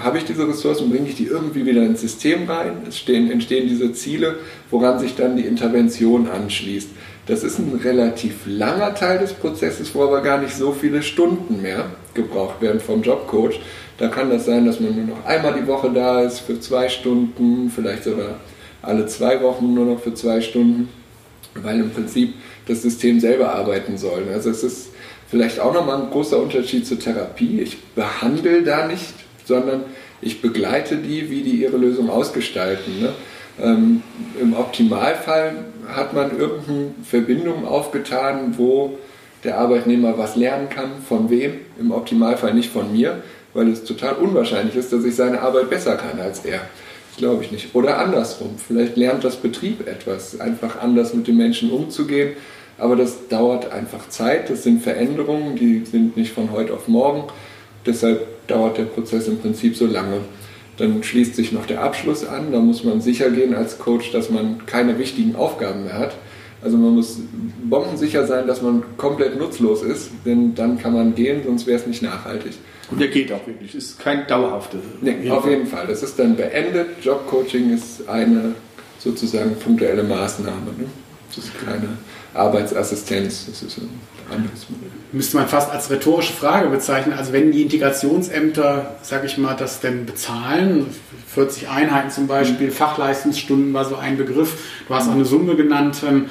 [0.00, 3.68] habe ich diese Ressourcen, bringe ich die irgendwie wieder ins System rein, es stehen, entstehen
[3.68, 4.36] diese Ziele,
[4.70, 6.90] woran sich dann die Intervention anschließt.
[7.28, 11.62] Das ist ein relativ langer Teil des Prozesses, wo aber gar nicht so viele Stunden
[11.62, 13.60] mehr gebraucht werden vom Jobcoach.
[13.98, 16.88] Da kann das sein, dass man nur noch einmal die Woche da ist für zwei
[16.88, 18.40] Stunden, vielleicht sogar
[18.82, 20.88] alle zwei Wochen nur noch für zwei Stunden,
[21.54, 22.34] weil im Prinzip
[22.66, 24.24] das System selber arbeiten soll.
[24.32, 24.88] Also es ist
[25.28, 27.60] vielleicht auch nochmal ein großer Unterschied zur Therapie.
[27.60, 29.14] Ich behandle da nicht
[29.48, 29.84] sondern
[30.20, 33.00] ich begleite die, wie die ihre Lösung ausgestalten.
[33.00, 33.14] Ne?
[33.60, 34.02] Ähm,
[34.40, 38.98] Im Optimalfall hat man irgendeine Verbindung aufgetan, wo
[39.44, 43.22] der Arbeitnehmer was lernen kann, von wem, im Optimalfall nicht von mir,
[43.54, 46.60] weil es total unwahrscheinlich ist, dass ich seine Arbeit besser kann als er.
[47.10, 47.74] Das glaube ich nicht.
[47.74, 52.32] Oder andersrum, vielleicht lernt das Betrieb etwas, einfach anders mit den Menschen umzugehen,
[52.78, 57.24] aber das dauert einfach Zeit, das sind Veränderungen, die sind nicht von heute auf morgen.
[57.86, 60.20] Deshalb dauert der Prozess im Prinzip so lange.
[60.78, 62.52] Dann schließt sich noch der Abschluss an.
[62.52, 66.14] Da muss man sicher gehen als Coach, dass man keine wichtigen Aufgaben mehr hat.
[66.62, 67.18] Also man muss
[67.64, 71.86] bombensicher sein, dass man komplett nutzlos ist, denn dann kann man gehen, sonst wäre es
[71.86, 72.54] nicht nachhaltig.
[72.90, 74.78] Und der geht auch wirklich, es ist kein dauerhafter.
[75.00, 75.86] Nee, auf jeden Fall.
[75.86, 77.02] Das ist dann beendet.
[77.02, 78.54] Jobcoaching ist eine
[78.98, 80.72] sozusagen punktuelle Maßnahme.
[80.78, 80.86] Ne?
[81.28, 81.88] Das ist keine
[82.34, 83.80] Arbeitsassistenz, das ist
[84.36, 84.90] Modell.
[85.12, 87.14] Müsste man fast als rhetorische Frage bezeichnen.
[87.14, 90.86] Also wenn die Integrationsämter, sage ich mal, das denn bezahlen,
[91.28, 92.72] 40 Einheiten zum Beispiel, mhm.
[92.72, 96.26] Fachleistungsstunden war so ein Begriff, du hast auch eine Summe genannt, ähm,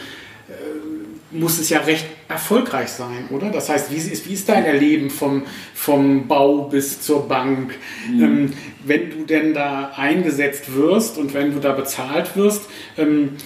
[0.50, 3.50] äh, muss es ja recht erfolgreich sein, oder?
[3.50, 7.74] Das heißt, wie ist, wie ist dein Erleben vom, vom Bau bis zur Bank?
[8.12, 8.24] Mhm.
[8.24, 12.64] Ähm, wenn du denn da eingesetzt wirst und wenn du da bezahlt wirst,
[12.98, 13.38] ähm,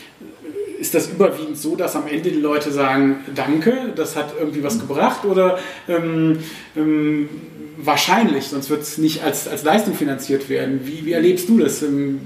[0.81, 4.79] ist das überwiegend so, dass am Ende die Leute sagen, danke, das hat irgendwie was
[4.79, 6.39] gebracht oder ähm,
[6.75, 7.29] ähm,
[7.77, 10.81] wahrscheinlich, sonst wird es nicht als, als Leistung finanziert werden.
[10.83, 11.83] Wie, wie erlebst du das?
[11.83, 12.19] Ähm,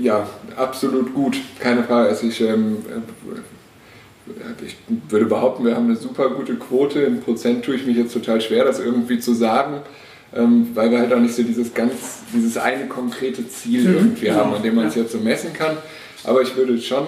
[0.00, 2.08] ja, absolut gut, keine Frage.
[2.08, 4.76] Also ich, ähm, äh, ich
[5.10, 7.00] würde behaupten, wir haben eine super gute Quote.
[7.00, 9.82] In Prozent tue ich mich jetzt total schwer, das irgendwie zu sagen.
[10.34, 14.26] Ähm, weil wir halt auch nicht so dieses ganz, dieses eine konkrete Ziel mhm, irgendwie
[14.26, 14.36] genau.
[14.36, 15.76] haben, an dem man es jetzt so messen kann.
[16.24, 17.06] Aber ich würde schon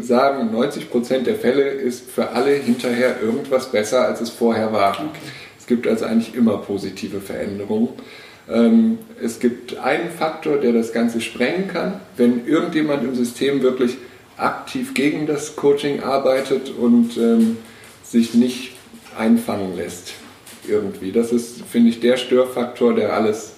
[0.00, 4.92] sagen, 90 Prozent der Fälle ist für alle hinterher irgendwas besser, als es vorher war.
[4.92, 5.18] Okay.
[5.58, 7.88] Es gibt also eigentlich immer positive Veränderungen.
[8.50, 12.00] Ähm, es gibt einen Faktor, der das Ganze sprengen kann.
[12.16, 13.96] Wenn irgendjemand im System wirklich
[14.36, 17.56] aktiv gegen das Coaching arbeitet und ähm,
[18.02, 18.72] sich nicht
[19.16, 20.14] einfangen lässt
[20.68, 21.12] irgendwie.
[21.12, 23.54] Das ist, finde ich, der Störfaktor, der alles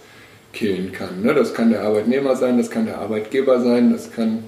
[0.52, 1.22] killen kann.
[1.22, 1.34] Ne?
[1.34, 4.44] Das kann der Arbeitnehmer sein, das kann der Arbeitgeber sein, das kann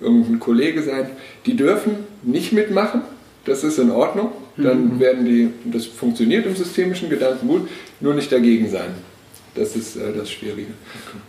[0.00, 1.10] irgendein Kollege sein,
[1.46, 3.02] die dürfen nicht mitmachen.
[3.44, 4.30] Das ist in Ordnung.
[4.56, 5.00] Dann mhm.
[5.00, 7.68] werden die, das funktioniert im systemischen Gedanken gut,
[8.00, 8.90] nur nicht dagegen sein.
[9.54, 10.72] Das ist äh, das Schwierige.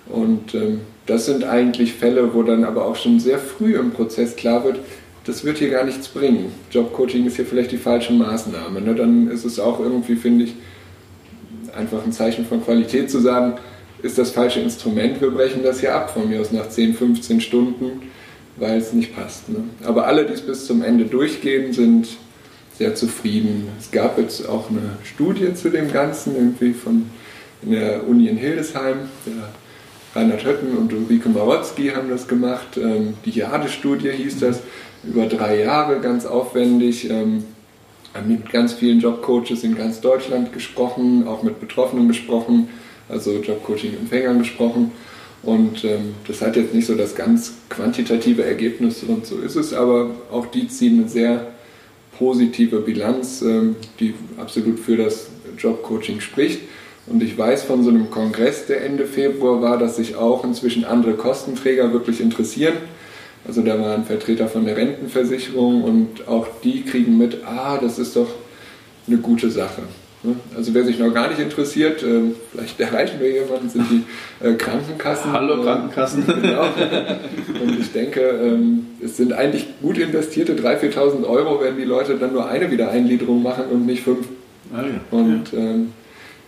[0.07, 4.35] Und ähm, das sind eigentlich Fälle, wo dann aber auch schon sehr früh im Prozess
[4.35, 4.79] klar wird,
[5.25, 6.51] das wird hier gar nichts bringen.
[6.71, 8.81] Jobcoaching ist hier vielleicht die falsche Maßnahme.
[8.81, 8.95] Ne?
[8.95, 10.55] Dann ist es auch irgendwie, finde ich,
[11.75, 13.53] einfach ein Zeichen von Qualität zu sagen,
[14.01, 17.41] ist das falsche Instrument, wir brechen das hier ab von mir aus nach 10, 15
[17.41, 18.03] Stunden,
[18.59, 19.49] weil es nicht passt.
[19.49, 19.63] Ne?
[19.83, 22.07] Aber alle, die es bis zum Ende durchgehen, sind
[22.77, 23.67] sehr zufrieden.
[23.79, 27.09] Es gab jetzt auch eine Studie zu dem Ganzen, irgendwie von
[27.61, 28.97] der Uni in Hildesheim.
[29.25, 29.49] Der
[30.15, 32.77] Reinhard Hötten und Ulrike Marotzki haben das gemacht.
[32.77, 34.61] Ähm, die Jade-Studie hieß das,
[35.03, 37.09] über drei Jahre ganz aufwendig.
[37.09, 37.43] Ähm,
[38.13, 42.69] haben mit ganz vielen Jobcoaches in ganz Deutschland gesprochen, auch mit Betroffenen gesprochen,
[43.07, 44.91] also Jobcoaching-Empfängern gesprochen.
[45.43, 49.73] Und ähm, das hat jetzt nicht so das ganz quantitative Ergebnis und so ist es,
[49.73, 51.47] aber auch die ziehen eine sehr
[52.17, 56.61] positive Bilanz, ähm, die absolut für das Jobcoaching spricht.
[57.07, 60.85] Und ich weiß von so einem Kongress, der Ende Februar war, dass sich auch inzwischen
[60.85, 62.75] andere Kostenträger wirklich interessieren.
[63.47, 68.15] Also da waren Vertreter von der Rentenversicherung und auch die kriegen mit, ah, das ist
[68.15, 68.27] doch
[69.07, 69.83] eine gute Sache.
[70.23, 70.35] Ne?
[70.55, 74.53] Also wer sich noch gar nicht interessiert, ähm, vielleicht erreichen wir jemanden, sind die äh,
[74.53, 75.31] Krankenkassen.
[75.31, 76.25] Hallo Krankenkassen.
[76.27, 76.63] Genau.
[77.61, 82.17] Und ich denke, ähm, es sind eigentlich gut investierte 3.000, 4.000 Euro, wenn die Leute
[82.17, 84.27] dann nur eine Wiedereingliederung machen und nicht fünf.
[84.73, 85.17] Ah, ja.
[85.17, 85.93] Und ähm,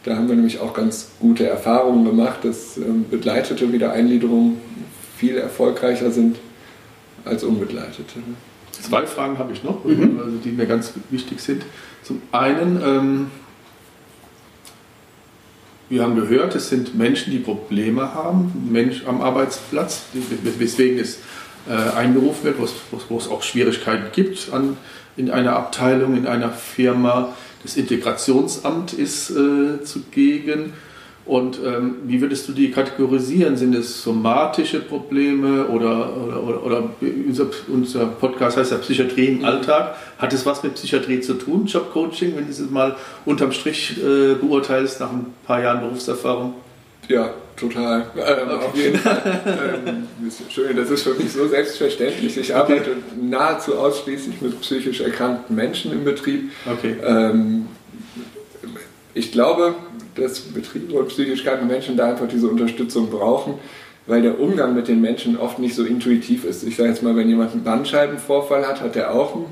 [0.03, 2.79] da haben wir nämlich auch ganz gute Erfahrungen gemacht, dass
[3.11, 4.57] begleitete Wiedereingliederungen
[5.17, 6.37] viel erfolgreicher sind
[7.23, 8.19] als unbegleitete.
[8.71, 10.19] Zwei Fragen habe ich noch, mhm.
[10.23, 11.63] also die mir ganz wichtig sind.
[12.03, 13.27] Zum einen, ähm,
[15.91, 20.03] wir haben gehört, es sind Menschen, die Probleme haben, Mensch am Arbeitsplatz,
[20.57, 21.19] weswegen es
[21.69, 22.55] äh, einberufen wird,
[23.09, 24.77] wo es auch Schwierigkeiten gibt an,
[25.17, 27.35] in einer Abteilung, in einer Firma.
[27.61, 30.71] Das Integrationsamt ist äh, zugegen.
[31.25, 33.55] Und ähm, wie würdest du die kategorisieren?
[33.55, 36.89] Sind es somatische Probleme oder, oder, oder, oder
[37.27, 39.95] unser, unser, Podcast heißt ja Psychiatrie im Alltag.
[40.17, 44.33] Hat es was mit Psychiatrie zu tun, Jobcoaching, wenn du es mal unterm Strich äh,
[44.33, 46.55] beurteilst nach ein paar Jahren Berufserfahrung?
[47.07, 48.05] Ja, total.
[48.15, 48.65] Ähm, okay.
[48.65, 49.41] Auf jeden Fall.
[49.85, 50.07] Ähm,
[50.49, 52.37] schön, das ist für mich so selbstverständlich.
[52.37, 52.99] Ich arbeite okay.
[53.21, 56.51] nahezu ausschließlich mit psychisch erkrankten Menschen im Betrieb.
[56.65, 56.95] Okay.
[57.03, 57.67] Ähm,
[59.13, 59.75] ich glaube,
[60.15, 63.55] dass Betriebe und psychisch kranke Menschen da einfach diese Unterstützung brauchen,
[64.07, 66.63] weil der Umgang mit den Menschen oft nicht so intuitiv ist.
[66.63, 69.45] Ich sage jetzt mal, wenn jemand einen Bandscheibenvorfall hat, hat er auch eine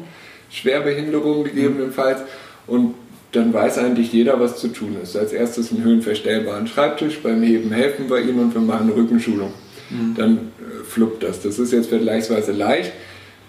[0.49, 2.21] Schwerbehinderung gegebenenfalls
[2.67, 2.95] und
[3.31, 5.15] dann weiß eigentlich jeder, was zu tun ist.
[5.15, 9.53] Als erstes einen höhenverstellbaren Schreibtisch, beim Heben helfen wir ihnen und wir machen eine Rückenschulung.
[9.91, 10.15] Mhm.
[10.17, 11.41] Dann äh, fluppt das.
[11.41, 12.91] Das ist jetzt vergleichsweise leicht,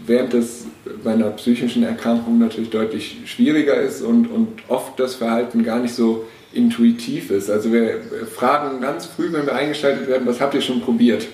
[0.06, 0.66] während das
[1.02, 5.94] bei einer psychischen Erkrankung natürlich deutlich schwieriger ist und, und oft das Verhalten gar nicht
[5.94, 7.50] so intuitiv ist.
[7.50, 8.00] Also wir
[8.34, 11.26] fragen ganz früh, wenn wir eingeschaltet werden, was habt ihr schon probiert,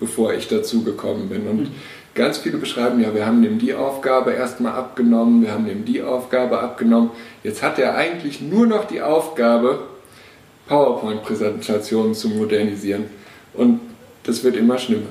[0.00, 1.46] bevor ich dazu gekommen bin.
[1.46, 1.70] Und mhm.
[2.14, 6.02] ganz viele beschreiben, ja, wir haben dem die Aufgabe erstmal abgenommen, wir haben dem die
[6.02, 7.10] Aufgabe abgenommen.
[7.44, 9.80] Jetzt hat er eigentlich nur noch die Aufgabe,
[10.66, 13.04] PowerPoint-Präsentationen zu modernisieren.
[13.54, 13.80] Und
[14.24, 15.08] das wird immer schlimmer.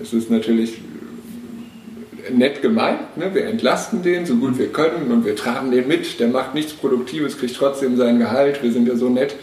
[0.00, 0.80] Es ist natürlich
[2.38, 3.34] nett gemeint, ne?
[3.34, 6.72] wir entlasten den so gut wir können und wir tragen den mit, der macht nichts
[6.72, 9.36] Produktives, kriegt trotzdem sein Gehalt, wir sind ja so nett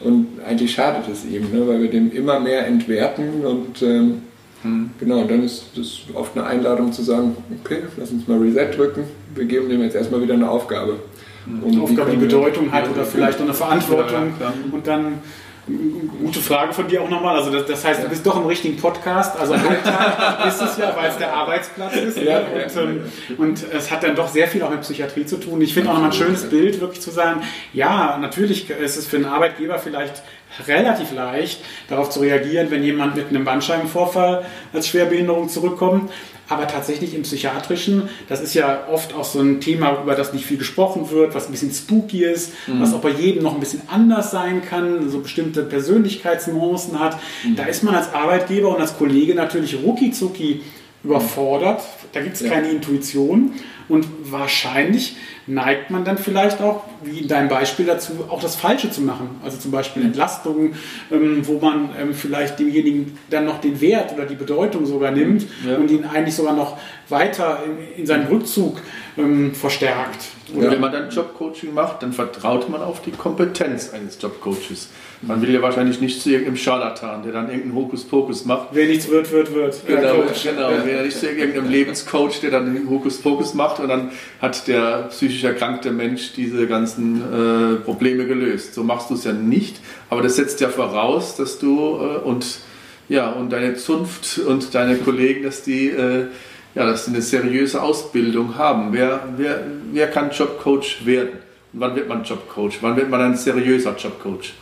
[0.00, 1.66] und eigentlich schadet es ihm, ne?
[1.66, 4.22] weil wir dem immer mehr entwerten und ähm,
[4.62, 4.90] hm.
[4.98, 8.76] genau, und dann ist das oft eine Einladung zu sagen, okay, lass uns mal Reset
[8.76, 10.96] drücken, wir geben dem jetzt erstmal wieder eine Aufgabe.
[11.44, 11.72] Hm.
[11.72, 15.18] Eine Aufgabe, die Bedeutung hat oder vielleicht auch eine Verantwortung ja, ja, und dann
[15.66, 17.36] Gute Frage von dir auch nochmal.
[17.36, 19.36] Also das, das, heißt, du bist doch im richtigen Podcast.
[19.36, 22.18] Also Alltag ist es ja, weil es der Arbeitsplatz ist.
[22.18, 23.00] Ja, und, ähm,
[23.36, 25.60] und, es hat dann doch sehr viel auch mit Psychiatrie zu tun.
[25.60, 29.16] Ich finde auch nochmal ein schönes Bild, wirklich zu sagen, ja, natürlich ist es für
[29.16, 30.22] einen Arbeitgeber vielleicht
[30.66, 36.10] relativ leicht, darauf zu reagieren, wenn jemand mit einem Bandscheibenvorfall als Schwerbehinderung zurückkommt.
[36.48, 40.46] Aber tatsächlich im Psychiatrischen, das ist ja oft auch so ein Thema, über das nicht
[40.46, 42.80] viel gesprochen wird, was ein bisschen spooky ist, mhm.
[42.80, 47.18] was auch bei jedem noch ein bisschen anders sein kann, so bestimmte Persönlichkeitsnuancen hat.
[47.44, 47.56] Mhm.
[47.56, 50.60] Da ist man als Arbeitgeber und als Kollege natürlich rucki zucki
[51.02, 51.82] überfordert.
[52.12, 52.50] Da gibt es ja.
[52.50, 53.52] keine Intuition.
[53.88, 58.90] Und wahrscheinlich neigt man dann vielleicht auch, wie in deinem Beispiel dazu, auch das Falsche
[58.90, 59.40] zu machen.
[59.44, 60.74] Also zum Beispiel Entlastungen,
[61.12, 65.46] ähm, wo man ähm, vielleicht demjenigen dann noch den Wert oder die Bedeutung sogar nimmt
[65.66, 65.76] ja.
[65.76, 68.80] und ihn eigentlich sogar noch weiter in, in seinen Rückzug
[69.16, 70.26] ähm, verstärkt.
[70.54, 70.70] Oder?
[70.70, 74.90] wenn man dann Jobcoaching macht, dann vertraut man auf die Kompetenz eines Jobcoaches.
[75.22, 78.68] Man will ja wahrscheinlich nicht zu irgendeinem Scharlatan, der dann irgendeinen Hokuspokus macht.
[78.72, 79.86] Wer nichts wird, wird, wird.
[79.86, 80.70] Genau, genau.
[80.70, 80.82] Ja.
[80.84, 84.10] Wer nicht zu irgendeinem Lebenscoach, der dann Hokuspokus macht und dann
[84.40, 88.74] hat der psychisch erkrankte Mensch diese ganzen äh, Probleme gelöst.
[88.74, 89.76] So machst du es ja nicht,
[90.10, 92.60] aber das setzt ja voraus, dass du äh, und
[93.08, 96.26] ja, und deine Zunft und deine Kollegen, dass die, äh,
[96.74, 98.88] ja, dass die eine seriöse Ausbildung haben.
[98.92, 99.62] Wer, wer,
[99.92, 101.38] wer kann Jobcoach werden?
[101.72, 102.78] Und wann wird man Jobcoach?
[102.80, 104.54] Wann wird man ein seriöser Jobcoach?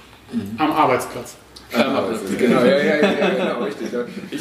[0.59, 1.37] Am Arbeitsplatz.
[2.39, 3.64] Genau, ja, ja, ja, genau.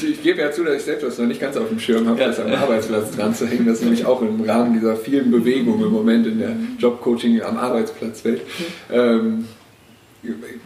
[0.04, 2.08] Ich, ich, gebe ja zu, dass ich selbst das noch nicht ganz auf dem Schirm
[2.08, 2.28] habe, ja.
[2.28, 3.66] das am Arbeitsplatz dran zu hängen.
[3.66, 7.58] Das ist nämlich auch im Rahmen dieser vielen Bewegungen im Moment in der Jobcoaching am
[7.58, 8.42] Arbeitsplatzwelt.
[8.92, 9.46] Ähm,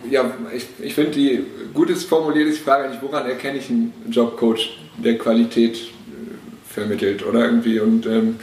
[0.09, 3.93] ja, ich, ich finde die gutes formuliert ist die Frage eigentlich, woran erkenne ich einen
[4.09, 8.35] Jobcoach, der Qualität äh, vermittelt oder irgendwie und ähm,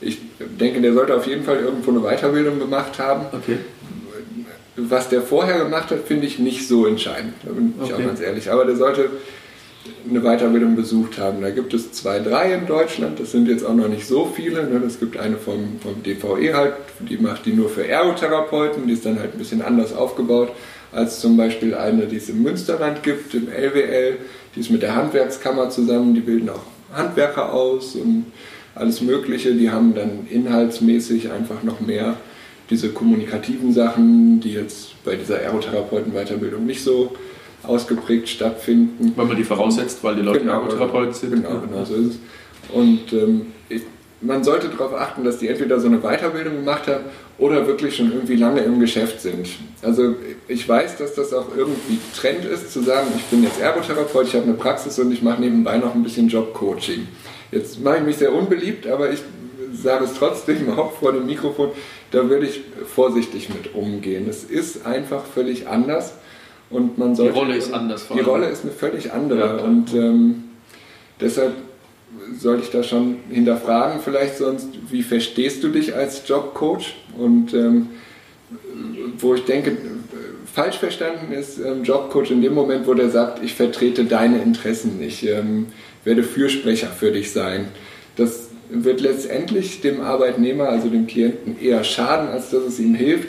[0.00, 3.26] ich denke, der sollte auf jeden Fall irgendwo eine Weiterbildung gemacht haben.
[3.32, 3.58] Okay.
[4.76, 7.34] Was der vorher gemacht hat, finde ich nicht so entscheidend.
[7.44, 8.02] Da bin ich okay.
[8.02, 8.50] auch ganz ehrlich.
[8.50, 9.10] Aber der sollte
[10.08, 11.42] eine Weiterbildung besucht haben.
[11.42, 13.20] Da gibt es zwei, drei in Deutschland.
[13.20, 14.64] Das sind jetzt auch noch nicht so viele.
[14.64, 14.82] Ne?
[14.86, 18.86] Es gibt eine vom, vom DVE halt, die macht die nur für Ergotherapeuten.
[18.86, 20.52] Die ist dann halt ein bisschen anders aufgebaut
[20.92, 24.16] als zum Beispiel eine, die es im Münsterland gibt, im LWL.
[24.54, 26.14] Die ist mit der Handwerkskammer zusammen.
[26.14, 28.26] Die bilden auch Handwerker aus und
[28.74, 29.52] alles Mögliche.
[29.54, 32.16] Die haben dann inhaltsmäßig einfach noch mehr
[32.70, 37.12] diese kommunikativen Sachen, die jetzt bei dieser Aerotherapeuten-Weiterbildung nicht so
[37.68, 39.12] ausgeprägt stattfinden.
[39.16, 41.34] Weil man die voraussetzt, weil die Leute genau, Aerotherapeuten sind.
[41.34, 42.18] Genau, genau so ist es.
[42.72, 43.82] Und ähm, ich,
[44.20, 47.04] man sollte darauf achten, dass die entweder so eine Weiterbildung gemacht haben
[47.38, 49.48] oder wirklich schon irgendwie lange im Geschäft sind.
[49.82, 50.16] Also
[50.48, 54.34] ich weiß, dass das auch irgendwie Trend ist, zu sagen, ich bin jetzt Ergotherapeut, ich
[54.34, 57.06] habe eine Praxis und ich mache nebenbei noch ein bisschen Jobcoaching.
[57.52, 59.20] Jetzt mache ich mich sehr unbeliebt, aber ich
[59.72, 61.70] sage es trotzdem auch vor dem Mikrofon,
[62.10, 62.60] da würde ich
[62.92, 64.26] vorsichtig mit umgehen.
[64.28, 66.14] Es ist einfach völlig anders
[66.70, 68.06] und man sollte, Die Rolle ist anders.
[68.14, 70.44] Die Rolle ist eine völlig andere ja, und ähm,
[71.20, 71.52] deshalb
[72.38, 76.94] sollte ich da schon hinterfragen, vielleicht sonst, wie verstehst du dich als Jobcoach?
[77.18, 77.88] Und ähm,
[79.18, 79.76] wo ich denke,
[80.52, 84.98] falsch verstanden ist ähm, Jobcoach in dem Moment, wo der sagt, ich vertrete deine Interessen
[84.98, 85.66] nicht, ähm,
[86.04, 87.68] werde Fürsprecher für dich sein.
[88.16, 93.28] Das wird letztendlich dem Arbeitnehmer, also dem Klienten, eher schaden, als dass es ihm hilft,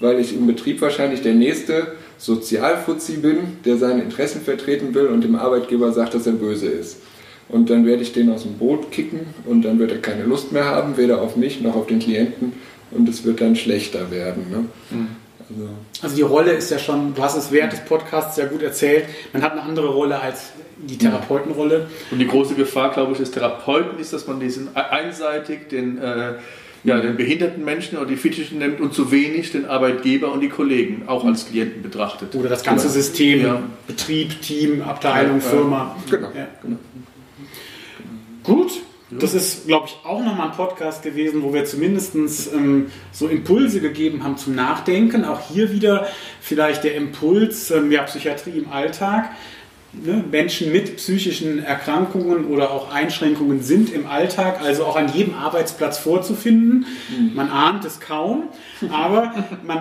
[0.00, 5.24] weil ich im Betrieb wahrscheinlich der nächste Sozialfuzzi bin, der seine Interessen vertreten will und
[5.24, 6.98] dem Arbeitgeber sagt, dass er böse ist.
[7.48, 10.52] Und dann werde ich den aus dem Boot kicken und dann wird er keine Lust
[10.52, 12.52] mehr haben, weder auf mich noch auf den Klienten
[12.90, 14.46] und es wird dann schlechter werden.
[14.50, 14.64] Ne?
[14.90, 15.08] Mhm.
[15.48, 15.68] Also,
[16.02, 19.06] also, die Rolle ist ja schon, du hast es während des Podcasts sehr gut erzählt,
[19.32, 21.88] man hat eine andere Rolle als die Therapeutenrolle.
[22.10, 26.34] Und die große Gefahr, glaube ich, des Therapeuten ist, dass man diesen einseitig den, äh,
[26.84, 30.48] ja, den behinderten Menschen oder die Fitischen nimmt und zu wenig den Arbeitgeber und die
[30.48, 32.34] Kollegen auch als Klienten betrachtet.
[32.34, 32.94] Oder das ganze genau.
[32.94, 33.62] System, ja.
[33.86, 35.96] Betrieb, Team, Abteilung, ja, Firma.
[36.08, 36.28] Genau.
[36.34, 36.48] Ja.
[36.62, 36.78] genau.
[38.42, 42.14] Gut, das ist, glaube ich, auch nochmal ein Podcast gewesen, wo wir zumindest
[42.54, 45.24] ähm, so Impulse gegeben haben zum Nachdenken.
[45.24, 46.06] Auch hier wieder
[46.40, 49.30] vielleicht der Impuls, ähm, ja, Psychiatrie im Alltag.
[49.92, 50.24] Ne?
[50.30, 55.98] Menschen mit psychischen Erkrankungen oder auch Einschränkungen sind im Alltag, also auch an jedem Arbeitsplatz
[55.98, 56.86] vorzufinden.
[57.08, 57.34] Mhm.
[57.34, 58.44] Man ahnt es kaum,
[58.92, 59.34] aber
[59.66, 59.80] man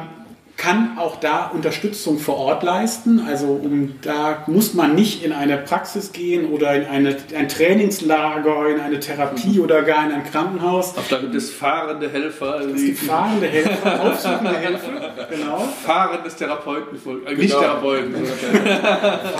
[0.59, 3.21] kann auch da Unterstützung vor Ort leisten.
[3.25, 8.67] Also um, da muss man nicht in eine Praxis gehen oder in eine, ein Trainingslager,
[8.67, 9.63] in eine Therapie mhm.
[9.63, 10.97] oder gar in ein Krankenhaus.
[10.97, 12.59] Auf da gibt es fahrende Helfer.
[12.59, 15.59] Es gibt fahrende Helfer, aufsuchende Helfer, genau.
[15.85, 17.61] Fahrendes Therapeuten, äh, nicht genau.
[17.61, 18.15] Therapeuten.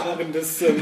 [0.06, 0.76] Fahrendes, ähm,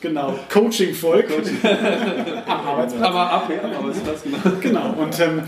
[0.00, 1.26] genau, Coaching-Volk
[2.46, 3.08] am Arbeitsplatz.
[3.08, 4.56] Aber ab, ja, am Arbeitsplatz, genau.
[4.60, 5.42] Genau, und ähm,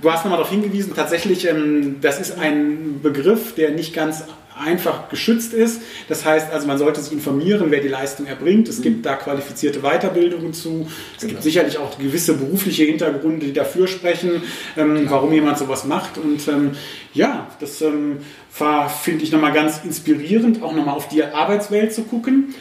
[0.00, 4.24] du hast nochmal darauf hingewiesen, tatsächlich, ähm, das ist ein Begriff, der nicht ganz
[4.58, 5.82] einfach geschützt ist.
[6.08, 8.68] Das heißt also, man sollte sich informieren, wer die Leistung erbringt.
[8.68, 9.02] Es gibt mhm.
[9.02, 10.86] da qualifizierte Weiterbildungen zu.
[11.14, 11.32] Es genau.
[11.32, 14.42] gibt sicherlich auch gewisse berufliche Hintergründe, die dafür sprechen,
[14.76, 16.18] ähm, warum jemand sowas macht.
[16.18, 16.72] Und ähm,
[17.14, 18.18] ja, das ähm,
[18.58, 22.54] war, finde ich, nochmal ganz inspirierend, auch nochmal auf die Arbeitswelt zu gucken.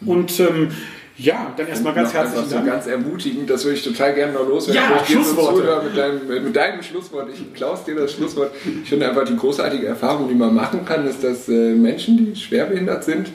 [0.00, 0.08] Mhm.
[0.08, 0.70] Und ähm,
[1.18, 2.64] ja, dann erstmal ganz herzlichen Dank.
[2.64, 4.82] So ganz ermutigend, das würde ich total gerne noch loswerden.
[5.08, 5.22] Ja.
[5.22, 7.30] So mit, deinem, mit deinem Schlusswort.
[7.32, 8.50] Ich klaus dir das Schlusswort.
[8.82, 12.36] Ich finde einfach die großartige Erfahrung, die man machen kann, ist, dass äh, Menschen, die
[12.38, 13.30] schwerbehindert sind,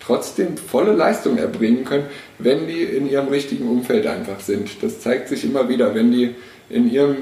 [0.00, 2.04] trotzdem volle Leistung erbringen können,
[2.38, 4.82] wenn die in ihrem richtigen Umfeld einfach sind.
[4.82, 5.94] Das zeigt sich immer wieder.
[5.94, 6.34] Wenn die
[6.70, 7.16] in ihrem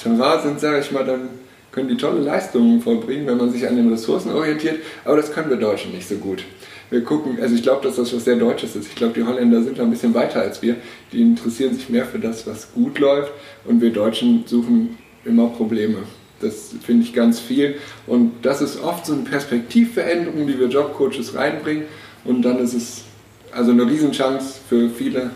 [0.00, 1.30] Terrain sind, sage ich mal, dann
[1.72, 4.76] können die tolle Leistungen vollbringen, wenn man sich an den Ressourcen orientiert.
[5.04, 6.44] Aber das können wir Deutschen nicht so gut
[6.90, 8.88] wir gucken, also ich glaube, dass das was sehr Deutsches ist.
[8.88, 10.76] Ich glaube, die Holländer sind da ein bisschen weiter als wir.
[11.12, 13.32] Die interessieren sich mehr für das, was gut läuft
[13.64, 15.98] und wir Deutschen suchen immer Probleme.
[16.40, 17.76] Das finde ich ganz viel.
[18.06, 21.84] Und das ist oft so eine Perspektivveränderung, die wir Jobcoaches reinbringen.
[22.24, 23.04] Und dann ist es
[23.52, 25.30] also eine Riesenchance für viele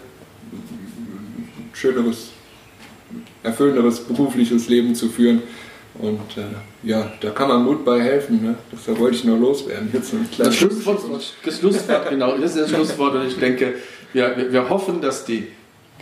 [1.72, 2.28] schöneres,
[3.42, 5.42] erfüllenderes berufliches Leben zu führen,
[5.94, 8.42] Und äh, ja, da kann man Mut bei helfen.
[8.42, 8.54] Ne?
[8.70, 9.90] Das wollte ich nur loswerden.
[9.92, 11.00] Jetzt das Schlusswort,
[11.44, 13.14] das Schlusswort, genau, das ist das Schlusswort.
[13.14, 13.74] Und ich denke,
[14.14, 15.48] ja, wir, wir hoffen, dass die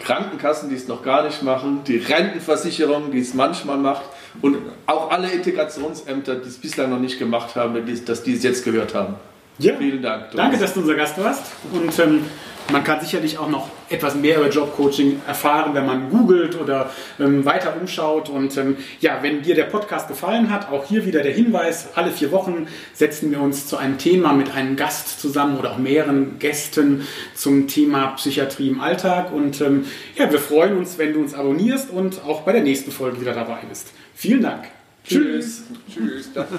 [0.04, 4.04] Krankenkassen, die es noch gar nicht machen, die Rentenversicherung, die es manchmal macht
[4.42, 7.74] und auch alle Integrationsämter, die es bislang noch nicht gemacht haben,
[8.04, 9.16] dass die es jetzt gehört haben.
[9.58, 9.74] Ja.
[9.76, 10.30] Vielen Dank.
[10.30, 10.46] Thomas.
[10.46, 11.44] Danke, dass du unser Gast warst.
[11.72, 12.24] Und ähm,
[12.70, 17.44] man kann sicherlich auch noch etwas mehr über Jobcoaching erfahren, wenn man googelt oder ähm,
[17.46, 18.28] weiter umschaut.
[18.28, 22.10] Und ähm, ja, wenn dir der Podcast gefallen hat, auch hier wieder der Hinweis, alle
[22.10, 26.38] vier Wochen setzen wir uns zu einem Thema mit einem Gast zusammen oder auch mehreren
[26.38, 29.32] Gästen zum Thema Psychiatrie im Alltag.
[29.32, 29.86] Und ähm,
[30.16, 33.32] ja, wir freuen uns, wenn du uns abonnierst und auch bei der nächsten Folge wieder
[33.32, 33.88] dabei bist.
[34.14, 34.64] Vielen Dank.
[35.04, 35.62] Tschüss.
[35.90, 36.30] Tschüss.
[36.34, 36.58] Danke.